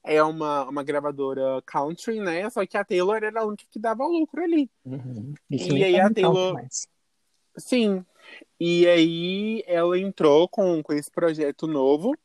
[0.03, 4.05] é uma, uma gravadora country, né, só que a Taylor era a única que dava
[4.07, 4.69] lucro ali.
[4.86, 5.34] Uhum.
[5.51, 6.88] E, aí a Taylor- mais.
[7.58, 8.06] Sim.
[8.60, 12.16] E aí ela entrou com, com esse projeto novo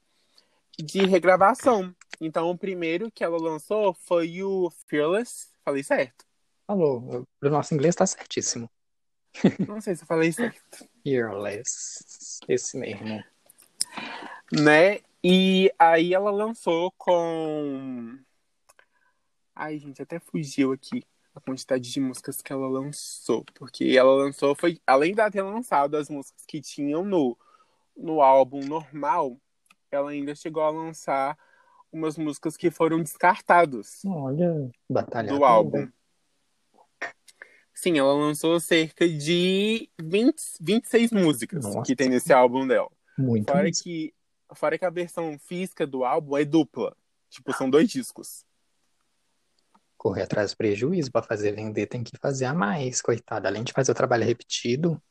[0.79, 1.95] de regravação.
[2.21, 5.49] Então o primeiro que ela lançou foi o Fearless.
[5.65, 6.25] Falei certo?
[6.67, 8.71] Falou, o nosso inglês tá certíssimo.
[9.69, 10.87] Não sei se eu falei certo.
[11.03, 12.41] Fearless.
[12.49, 13.23] Esse mesmo.
[14.53, 15.01] Né?
[15.23, 18.19] E aí ela lançou com.
[19.55, 21.05] Ai, gente, até fugiu aqui
[21.39, 23.45] a quantidade de músicas que ela lançou.
[23.55, 24.81] Porque ela lançou, foi.
[24.87, 27.37] Além de ela ter lançado as músicas que tinham no,
[27.97, 29.41] no álbum normal,
[29.91, 31.39] ela ainda chegou a lançar
[31.91, 35.89] umas músicas que foram descartadas Olha, batalha do álbum.
[37.73, 41.83] Sim, ela lançou cerca de 20, 26 músicas Nossa.
[41.83, 42.91] que tem nesse álbum dela.
[43.17, 44.13] Muito Fora que,
[44.53, 46.95] fora que a versão física do álbum é dupla.
[47.31, 48.45] Tipo, são dois discos.
[49.99, 53.49] Correr atrás do prejuízo pra fazer vender tem que fazer a mais, coitada.
[53.49, 55.03] Além de fazer o trabalho repetido,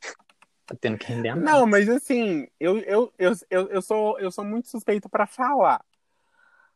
[0.65, 1.45] tá tendo que render a mais.
[1.45, 5.83] Não, mas assim, eu, eu, eu, eu, eu, sou, eu sou muito suspeito pra falar.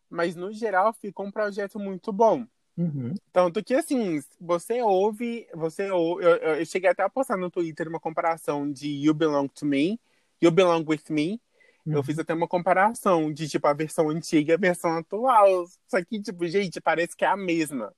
[0.09, 2.45] Mas no geral ficou um projeto muito bom.
[2.77, 3.13] Uhum.
[3.31, 7.49] Tanto que assim, você ouve, você ouve, eu, eu- eu cheguei até a postar no
[7.49, 9.99] Twitter uma comparação de You Belong to Me,
[10.41, 11.41] You Belong with Me.
[11.85, 12.03] Eu Uhum.
[12.03, 15.65] fiz até uma comparação de tipo a versão antiga e a versão atual.
[15.87, 17.93] Só que, tipo, gente, parece que é a mesma.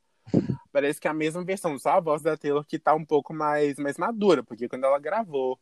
[0.74, 3.32] Parece que é a mesma versão, só a voz da Taylor que tá um pouco
[3.32, 5.60] mais, mais madura, porque quando ela gravou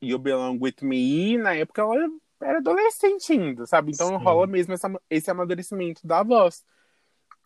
[0.00, 1.96] You Belong With Me, na época ela
[2.42, 3.92] era adolescente ainda, sabe?
[3.92, 4.22] Então Sim.
[4.22, 6.64] rola mesmo essa- esse amadurecimento da voz.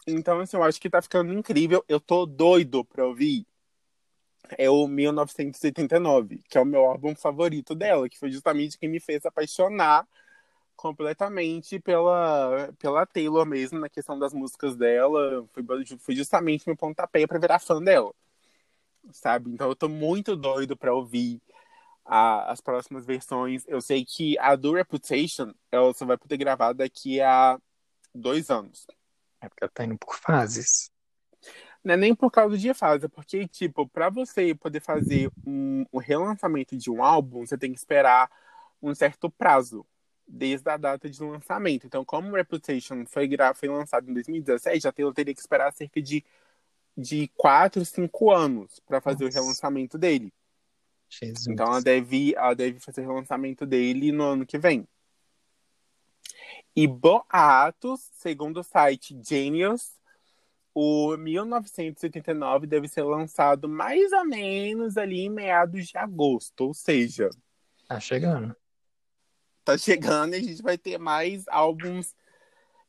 [0.07, 1.85] Então, assim, eu acho que tá ficando incrível.
[1.89, 3.47] Eu tô doido pra ouvir.
[4.59, 9.01] É o 1989, que é o meu álbum favorito dela, que foi justamente quem me
[9.01, 10.07] fez apaixonar
[10.77, 15.47] completamente pela, pela Taylor mesmo, na questão das músicas dela.
[15.53, 15.65] Foi,
[15.99, 18.13] foi justamente meu pontapé pra virar fã dela.
[19.13, 19.51] Sabe?
[19.51, 21.41] Então eu tô muito doido pra ouvir
[22.05, 23.65] a- as próximas versões.
[23.67, 27.59] Eu sei que a do Reputation, ela só vai poder gravar daqui a
[28.15, 28.87] dois anos.
[29.41, 30.91] É porque ela tá indo por fases.
[31.83, 35.85] Não é nem por causa de fase, é porque, tipo, pra você poder fazer um,
[35.93, 38.31] um relançamento de um álbum, você tem que esperar
[38.81, 39.85] um certo prazo,
[40.27, 41.87] desde a data de lançamento.
[41.87, 46.25] Então, como Reputation foi, foi lançado em 2017, a Taylor teria que esperar cerca de,
[46.97, 49.39] de 4, 5 anos pra fazer Nossa.
[49.39, 50.33] o relançamento dele.
[51.09, 51.47] Jesus.
[51.47, 54.87] Então, ela deve, ela deve fazer o relançamento dele no ano que vem.
[56.75, 59.93] E boatos, segundo o site Genius,
[60.75, 66.63] o 1989 deve ser lançado mais ou menos ali em meados de agosto.
[66.63, 67.31] Ou seja,
[67.87, 68.57] Tá chegando.
[69.65, 72.15] Tá chegando e a gente vai ter mais álbuns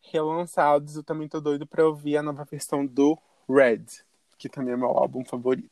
[0.02, 0.96] relançados.
[0.96, 3.18] Eu também tô doido pra ouvir a nova versão do
[3.50, 3.86] Red,
[4.38, 5.70] que também é meu álbum favorito.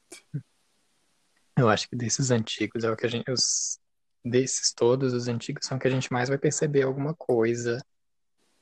[1.57, 3.29] Eu acho que desses antigos é o que a gente.
[3.29, 3.79] Os,
[4.23, 7.83] desses todos, os antigos são que a gente mais vai perceber alguma coisa.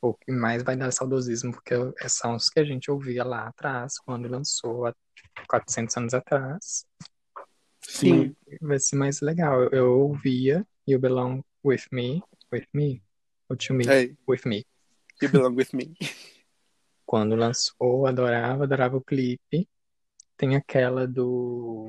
[0.01, 1.75] Ou que mais vai dar saudosismo, porque
[2.09, 4.95] são os que a gente ouvia lá atrás, quando lançou, há
[5.47, 6.87] 400 anos atrás.
[7.81, 8.35] Sim.
[8.59, 9.61] Vai ser mais legal.
[9.61, 12.23] Eu, eu ouvia You Belong With Me.
[12.51, 13.01] With Me?
[13.49, 13.85] Ou To Me?
[13.87, 14.65] Hey, With Me.
[15.21, 15.95] You Belong With Me.
[17.05, 19.69] Quando lançou, adorava, adorava o clipe.
[20.35, 21.87] Tem aquela do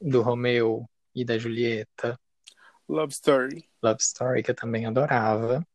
[0.00, 2.18] do Romeu e da Julieta,
[2.88, 3.68] Love Story.
[3.82, 5.66] Love Story, que eu também adorava.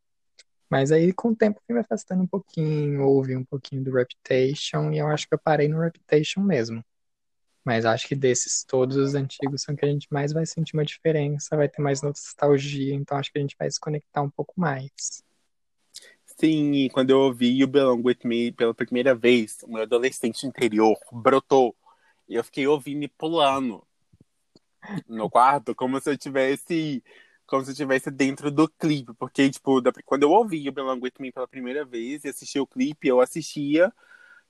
[0.69, 4.91] Mas aí, com o tempo, fui me afastando um pouquinho, ouvi um pouquinho do Reputation,
[4.91, 6.83] e eu acho que eu parei no Reputation mesmo.
[7.67, 10.85] Mas acho que desses todos os antigos são que a gente mais vai sentir uma
[10.85, 14.53] diferença, vai ter mais nostalgia, então acho que a gente vai se conectar um pouco
[14.55, 15.21] mais.
[16.39, 20.47] Sim, e quando eu ouvi You Belong With Me pela primeira vez, o meu adolescente
[20.47, 21.75] interior brotou.
[22.29, 23.85] E eu fiquei ouvindo e pulando
[25.05, 27.03] no quarto, como se eu tivesse.
[27.45, 29.13] Como se eu estivesse dentro do clipe.
[29.15, 32.61] Porque, tipo, da- quando eu ouvi You Belong With Me pela primeira vez e assisti
[32.61, 33.91] o clipe, eu assistia,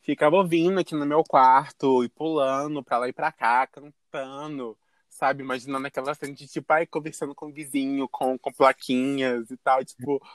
[0.07, 4.77] ficava ouvindo aqui no meu quarto e pulando pra lá e pra cá, cantando,
[5.09, 5.43] sabe?
[5.43, 10.25] Imaginando aquela de, tipo, ai, conversando com o vizinho, com, com plaquinhas e tal, tipo.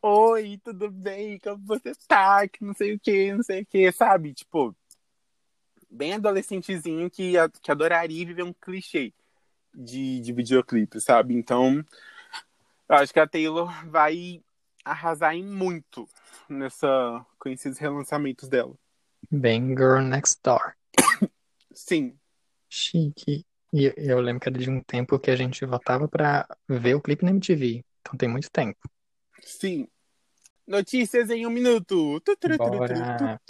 [0.00, 1.38] Oi, tudo bem?
[1.40, 2.48] Como você tá?
[2.48, 4.32] Que não sei o que, não sei o que, sabe?
[4.32, 4.74] Tipo,
[5.90, 9.12] bem adolescentezinho que, que adoraria viver um clichê
[9.74, 11.34] de, de videoclipe, sabe?
[11.34, 11.84] Então,
[12.88, 14.42] eu acho que a Taylor vai
[14.82, 16.08] arrasar em muito
[16.48, 18.74] nessa, com esses relançamentos dela.
[19.30, 20.74] Bem Girl Next Door.
[21.72, 22.18] Sim.
[22.68, 23.44] Chique.
[23.72, 27.00] E eu lembro que era de um tempo que a gente voltava pra ver o
[27.00, 27.84] clipe na MTV.
[28.00, 28.78] Então tem muito tempo.
[29.42, 29.86] Sim.
[30.66, 32.20] Notícias em um minuto.
[32.20, 33.40] Tu, tu, tu, Bora.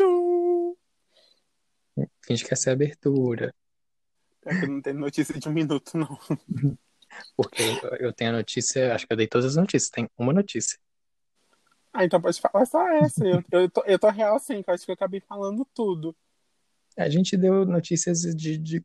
[2.24, 3.54] Finge que essa é a abertura.
[4.42, 4.48] tu.
[4.48, 6.18] É que não tem notícia de um minuto, não.
[7.36, 9.90] Porque eu, eu tenho a notícia, acho que eu dei todas as notícias.
[9.90, 10.78] Tem uma notícia.
[11.92, 13.24] Ah, então pode falar só essa.
[13.26, 16.14] Eu, eu, tô, eu tô real assim, que eu acho que eu acabei falando tudo.
[16.96, 18.84] A gente deu notícias de, de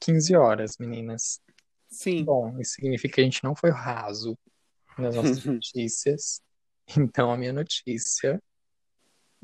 [0.00, 1.40] 15 horas, meninas.
[1.88, 2.24] Sim.
[2.24, 4.36] Bom, isso significa que a gente não foi raso
[4.98, 6.40] nas nossas notícias.
[6.96, 8.42] Então, a minha notícia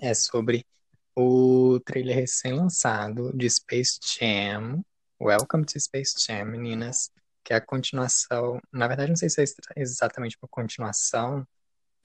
[0.00, 0.66] é sobre
[1.14, 4.82] o trailer recém-lançado de Space Jam.
[5.20, 7.10] Welcome to Space Jam, meninas.
[7.44, 8.60] Que é a continuação.
[8.72, 9.44] Na verdade, não sei se é
[9.76, 11.46] exatamente uma continuação,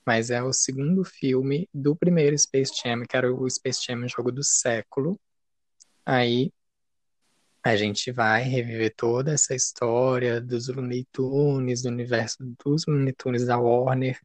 [0.06, 4.32] mas é o segundo filme do primeiro Space Jam, que era o Space Jam Jogo
[4.32, 5.20] do Século.
[6.06, 6.52] Aí
[7.64, 13.46] a gente vai reviver toda essa história dos Looney Tunes, do universo dos Looney Tunes
[13.46, 14.20] da Warner,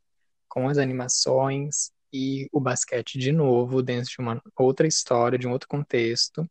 [0.48, 5.52] com as animações e o basquete de novo, dentro de uma outra história, de um
[5.52, 6.48] outro contexto.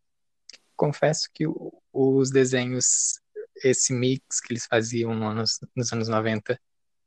[0.74, 1.44] Confesso que
[1.92, 3.20] os desenhos,
[3.62, 6.58] esse mix que eles faziam nos anos 90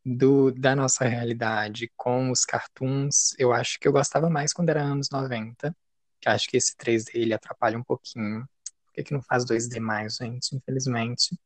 [0.05, 4.81] do, da nossa realidade com os cartoons, eu acho que eu gostava mais quando era
[4.81, 5.75] anos 90,
[6.19, 8.47] que acho que esse 3D ele atrapalha um pouquinho.
[8.85, 10.55] Por que que não faz 2D mais, gente?
[10.55, 11.37] Infelizmente.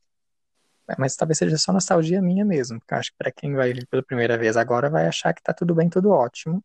[0.97, 3.88] Mas talvez seja só nostalgia minha mesmo, porque eu acho que para quem vai vir
[3.88, 6.64] pela primeira vez agora vai achar que tá tudo bem, tudo ótimo.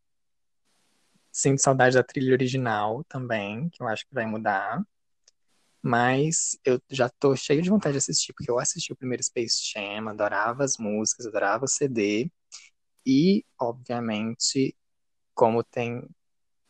[1.32, 4.82] Sinto saudade da trilha original também, que eu acho que vai mudar.
[5.82, 9.60] Mas eu já tô cheio de vontade de assistir, porque eu assisti o primeiro Space
[9.72, 12.30] Jam, adorava as músicas, adorava o CD.
[13.06, 14.76] E, obviamente,
[15.34, 16.08] como tem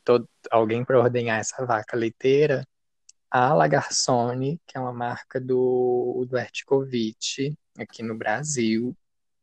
[0.04, 2.66] todo, alguém para ordenhar essa vaca leiteira,
[3.30, 8.96] a Lagarsone, que é uma marca do, do Ertkovic aqui no Brasil,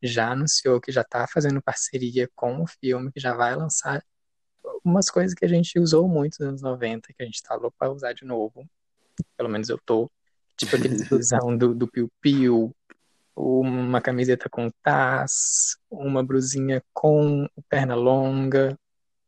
[0.04, 4.04] já anunciou que já está fazendo parceria com o filme, que já vai lançar
[4.84, 7.76] umas coisas que a gente usou muito nos anos 90, que a gente tá louco
[7.78, 8.68] para usar de novo.
[9.36, 10.10] Pelo menos eu tô.
[10.58, 12.76] Tipo aquele blusão do, do Piu Piu,
[13.36, 18.78] uma camiseta com taz, uma brusinha com perna longa.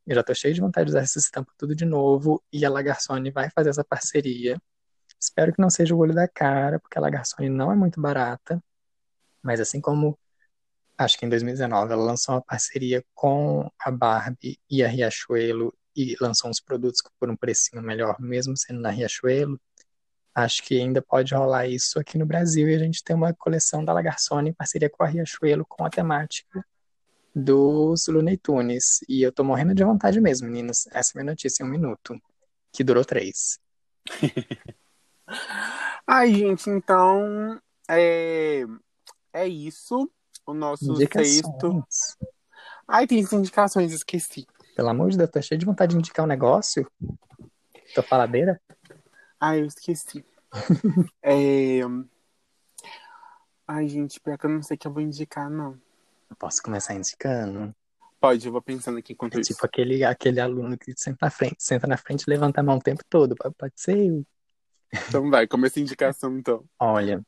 [0.08, 2.42] Eu já tô cheio de vontade de usar essa estampa tudo de novo.
[2.52, 4.60] E a Lagarsone vai fazer essa parceria.
[5.20, 8.62] Espero que não seja o olho da cara, porque a Lagarsone não é muito barata.
[9.44, 10.18] Mas assim como
[10.98, 16.16] acho que em 2019 ela lançou uma parceria com a Barbie e a Riachuelo e
[16.20, 19.60] lançou uns produtos por um precinho melhor, mesmo sendo na Riachuelo.
[20.34, 23.84] Acho que ainda pode rolar isso aqui no Brasil e a gente tem uma coleção
[23.84, 26.64] da Lagarsone em parceria com a Riachuelo com a temática
[27.36, 29.00] dos Looney Tunes.
[29.08, 30.88] E eu tô morrendo de vontade mesmo, meninas.
[30.92, 32.20] Essa é a minha notícia em um minuto,
[32.72, 33.60] que durou três.
[36.08, 37.60] Ai, gente, então
[37.90, 38.66] é,
[39.34, 40.10] é isso.
[40.46, 41.68] O nosso sexto.
[41.68, 42.18] Indicações.
[42.88, 44.48] Ai, tem indicações, esqueci.
[44.76, 46.90] Pelo amor de Deus, tô cheio de vontade de indicar um negócio.
[47.94, 48.60] Tô faladeira?
[49.40, 50.26] Ai, eu esqueci.
[51.24, 51.80] é...
[53.68, 55.80] Ai, gente, pior que eu não sei o que eu vou indicar, não.
[56.30, 57.74] Eu posso começar indicando.
[58.20, 59.54] Pode, eu vou pensando aqui enquanto É isso.
[59.54, 62.78] tipo aquele, aquele aluno que senta na frente, senta na frente e levanta a mão
[62.78, 63.36] o tempo todo.
[63.36, 64.26] Pode pode ser eu.
[65.08, 66.66] Então vai, começa a indicação, então.
[66.80, 67.24] Olha,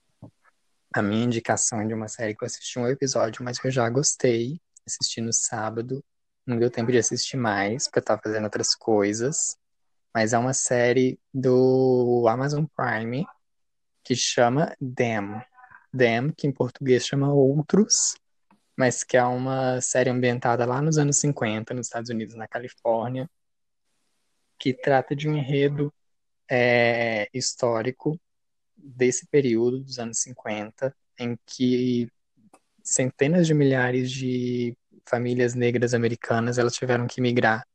[0.93, 3.71] a minha indicação é de uma série que eu assisti um episódio, mas que eu
[3.71, 4.59] já gostei.
[4.85, 6.03] Assisti no sábado.
[6.45, 9.55] Não deu tempo de assistir mais, porque eu tava fazendo outras coisas.
[10.13, 13.25] Mas é uma série do Amazon Prime
[14.03, 15.41] que chama Them.
[15.95, 18.15] Them, que em português chama Outros,
[18.77, 23.29] mas que é uma série ambientada lá nos anos 50, nos Estados Unidos, na Califórnia,
[24.57, 25.93] que trata de um enredo
[26.49, 28.19] é, histórico
[28.75, 32.09] desse período dos anos 50, em que
[32.83, 34.75] centenas de milhares de
[35.07, 37.65] famílias negras americanas elas tiveram que migrar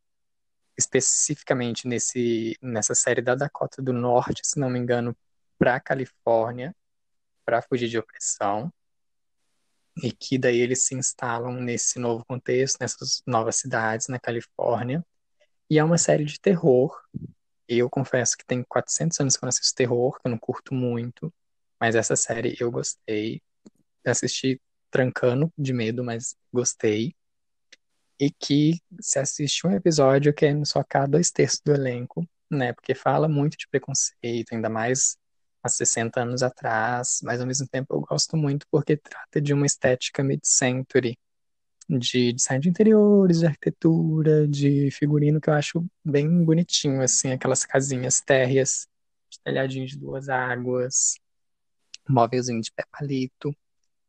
[0.79, 5.16] especificamente nesse nessa série da Dakota do Norte, se não me engano,
[5.59, 6.74] para Califórnia
[7.47, 8.72] para fugir de opressão
[10.03, 15.03] e que daí eles se instalam nesse novo contexto, nessas novas cidades na Califórnia.
[15.70, 17.01] E é uma série de terror.
[17.66, 20.74] Eu confesso que tem 400 anos que eu não assisto terror, que eu não curto
[20.74, 21.33] muito,
[21.81, 23.41] mas essa série eu gostei.
[24.05, 24.61] Assisti
[24.91, 27.16] trancando de medo, mas gostei.
[28.19, 32.73] E que se assiste um episódio querendo socar dois terços do elenco, né?
[32.73, 35.19] Porque fala muito de preconceito, ainda mais
[35.62, 39.67] há 60 anos atrás, mas ao mesmo tempo eu gosto muito porque trata de uma
[39.67, 41.19] estética mid-century,
[41.89, 47.64] de design de interiores, de arquitetura, de figurino que eu acho bem bonitinho, assim, aquelas
[47.64, 48.89] casinhas térreas,
[49.31, 51.17] de telhadinho de duas águas,
[52.09, 53.55] móvelzinho de pé palito,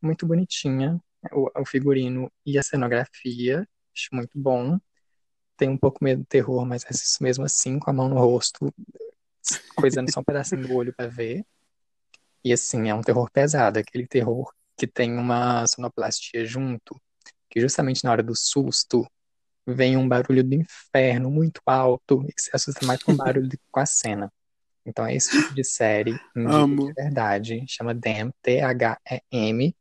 [0.01, 0.99] muito bonitinha,
[1.31, 4.79] o, o figurino e a cenografia, acho muito bom.
[5.57, 8.15] Tem um pouco medo do terror, mas é isso mesmo assim, com a mão no
[8.15, 8.71] rosto,
[9.75, 11.43] coisando só um pedacinho do olho para ver.
[12.43, 16.95] E assim, é um terror pesado, aquele terror que tem uma sonoplastia junto,
[17.49, 19.05] que justamente na hora do susto
[19.65, 23.49] vem um barulho do inferno muito alto e que se assusta mais com o barulho
[23.49, 24.31] do que com a cena.
[24.85, 29.75] Então é esse tipo de série, de verdade, chama Them, T-H-E-M,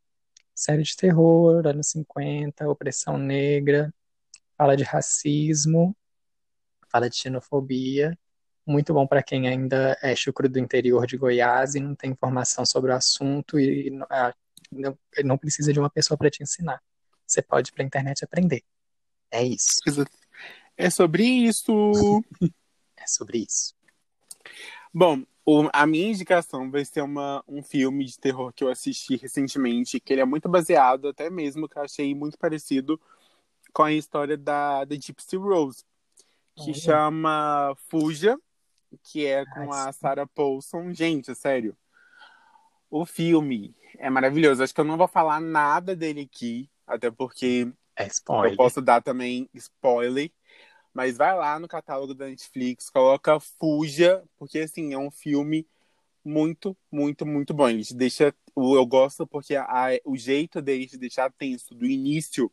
[0.52, 3.94] série de terror, anos 50, opressão negra,
[4.56, 5.96] fala de racismo,
[6.90, 8.18] fala de xenofobia,
[8.66, 12.66] muito bom para quem ainda é chucro do interior de Goiás e não tem informação
[12.66, 14.06] sobre o assunto e não,
[14.72, 16.82] não, não precisa de uma pessoa para te ensinar.
[17.24, 18.62] Você pode ir para a internet aprender.
[19.30, 19.76] É isso.
[20.76, 21.72] É sobre isso.
[22.96, 23.74] é sobre isso.
[24.92, 29.16] Bom, o, a minha indicação vai ser uma, um filme de terror que eu assisti
[29.16, 33.00] recentemente, que ele é muito baseado, até mesmo que eu achei muito parecido
[33.76, 35.84] com a história da, da Gypsy Rose,
[36.54, 38.38] que chama Fuja,
[39.02, 40.94] que é com Ai, a Sarah Paulson.
[40.94, 41.76] Gente, sério.
[42.90, 44.62] O filme é maravilhoso.
[44.62, 48.52] Acho que eu não vou falar nada dele aqui, até porque é spoiler.
[48.52, 50.32] eu posso dar também spoiler.
[50.94, 55.68] Mas vai lá no catálogo da Netflix, coloca Fuja, porque assim, é um filme
[56.24, 57.68] muito, muito, muito bom.
[57.68, 58.34] Ele deixa.
[58.56, 62.50] Eu gosto porque a, o jeito dele de deixar tenso do início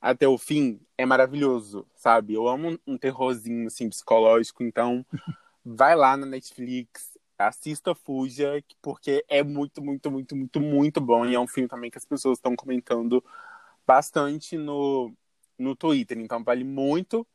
[0.00, 2.34] até o fim é maravilhoso, sabe?
[2.34, 5.04] Eu amo um terrorzinho assim psicológico, então
[5.64, 11.26] vai lá na Netflix, assista Fuja, porque é muito, muito, muito, muito, muito bom.
[11.26, 13.22] E é um filme também que as pessoas estão comentando
[13.86, 15.12] bastante no,
[15.58, 17.26] no Twitter, então vale muito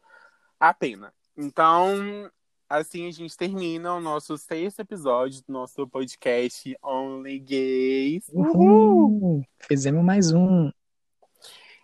[0.59, 1.13] a pena.
[1.37, 2.29] Então,
[2.69, 8.29] assim a gente termina o nosso sexto episódio do nosso podcast Only Gays.
[8.29, 9.43] Uhul!
[9.59, 10.71] Fizemos mais um.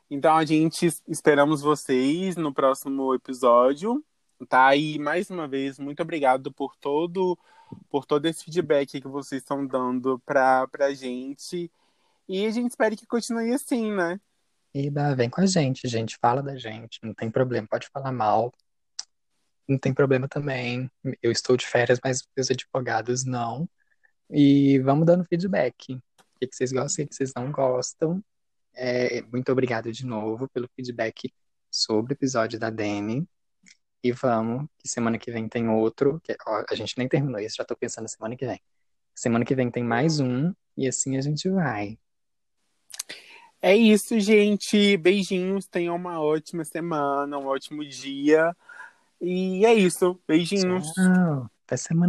[0.10, 4.04] Então a gente esperamos vocês no próximo episódio.
[4.48, 4.76] Tá?
[4.76, 7.38] E mais uma vez, muito obrigado por todo
[7.90, 11.70] por todo esse feedback que vocês estão dando pra, pra gente.
[12.30, 14.20] E a gente espera que continue assim, né?
[14.74, 16.18] Iba, vem com a gente, gente.
[16.22, 17.00] Fala da gente.
[17.04, 18.54] Não tem problema, pode falar mal
[19.68, 20.90] não tem problema também.
[21.22, 23.70] Eu estou de férias, mas os advogados não.
[24.30, 25.96] E vamos dando feedback.
[25.96, 28.24] O que, vocês gostam, o que vocês não gostam.
[28.80, 31.34] É, muito obrigado de novo pelo feedback
[31.70, 33.28] sobre o episódio da Dani.
[34.04, 36.22] E vamos, que semana que vem tem outro.
[36.24, 38.62] Que, ó, a gente nem terminou isso, já estou pensando na semana que vem.
[39.16, 41.98] Semana que vem tem mais um, e assim a gente vai.
[43.60, 44.96] É isso, gente.
[44.98, 45.66] Beijinhos.
[45.66, 48.56] Tenham uma ótima semana, um ótimo dia.
[49.20, 50.20] E é isso.
[50.28, 50.88] Beijinhos.
[50.94, 51.50] Tchau.
[51.66, 52.06] Até semana.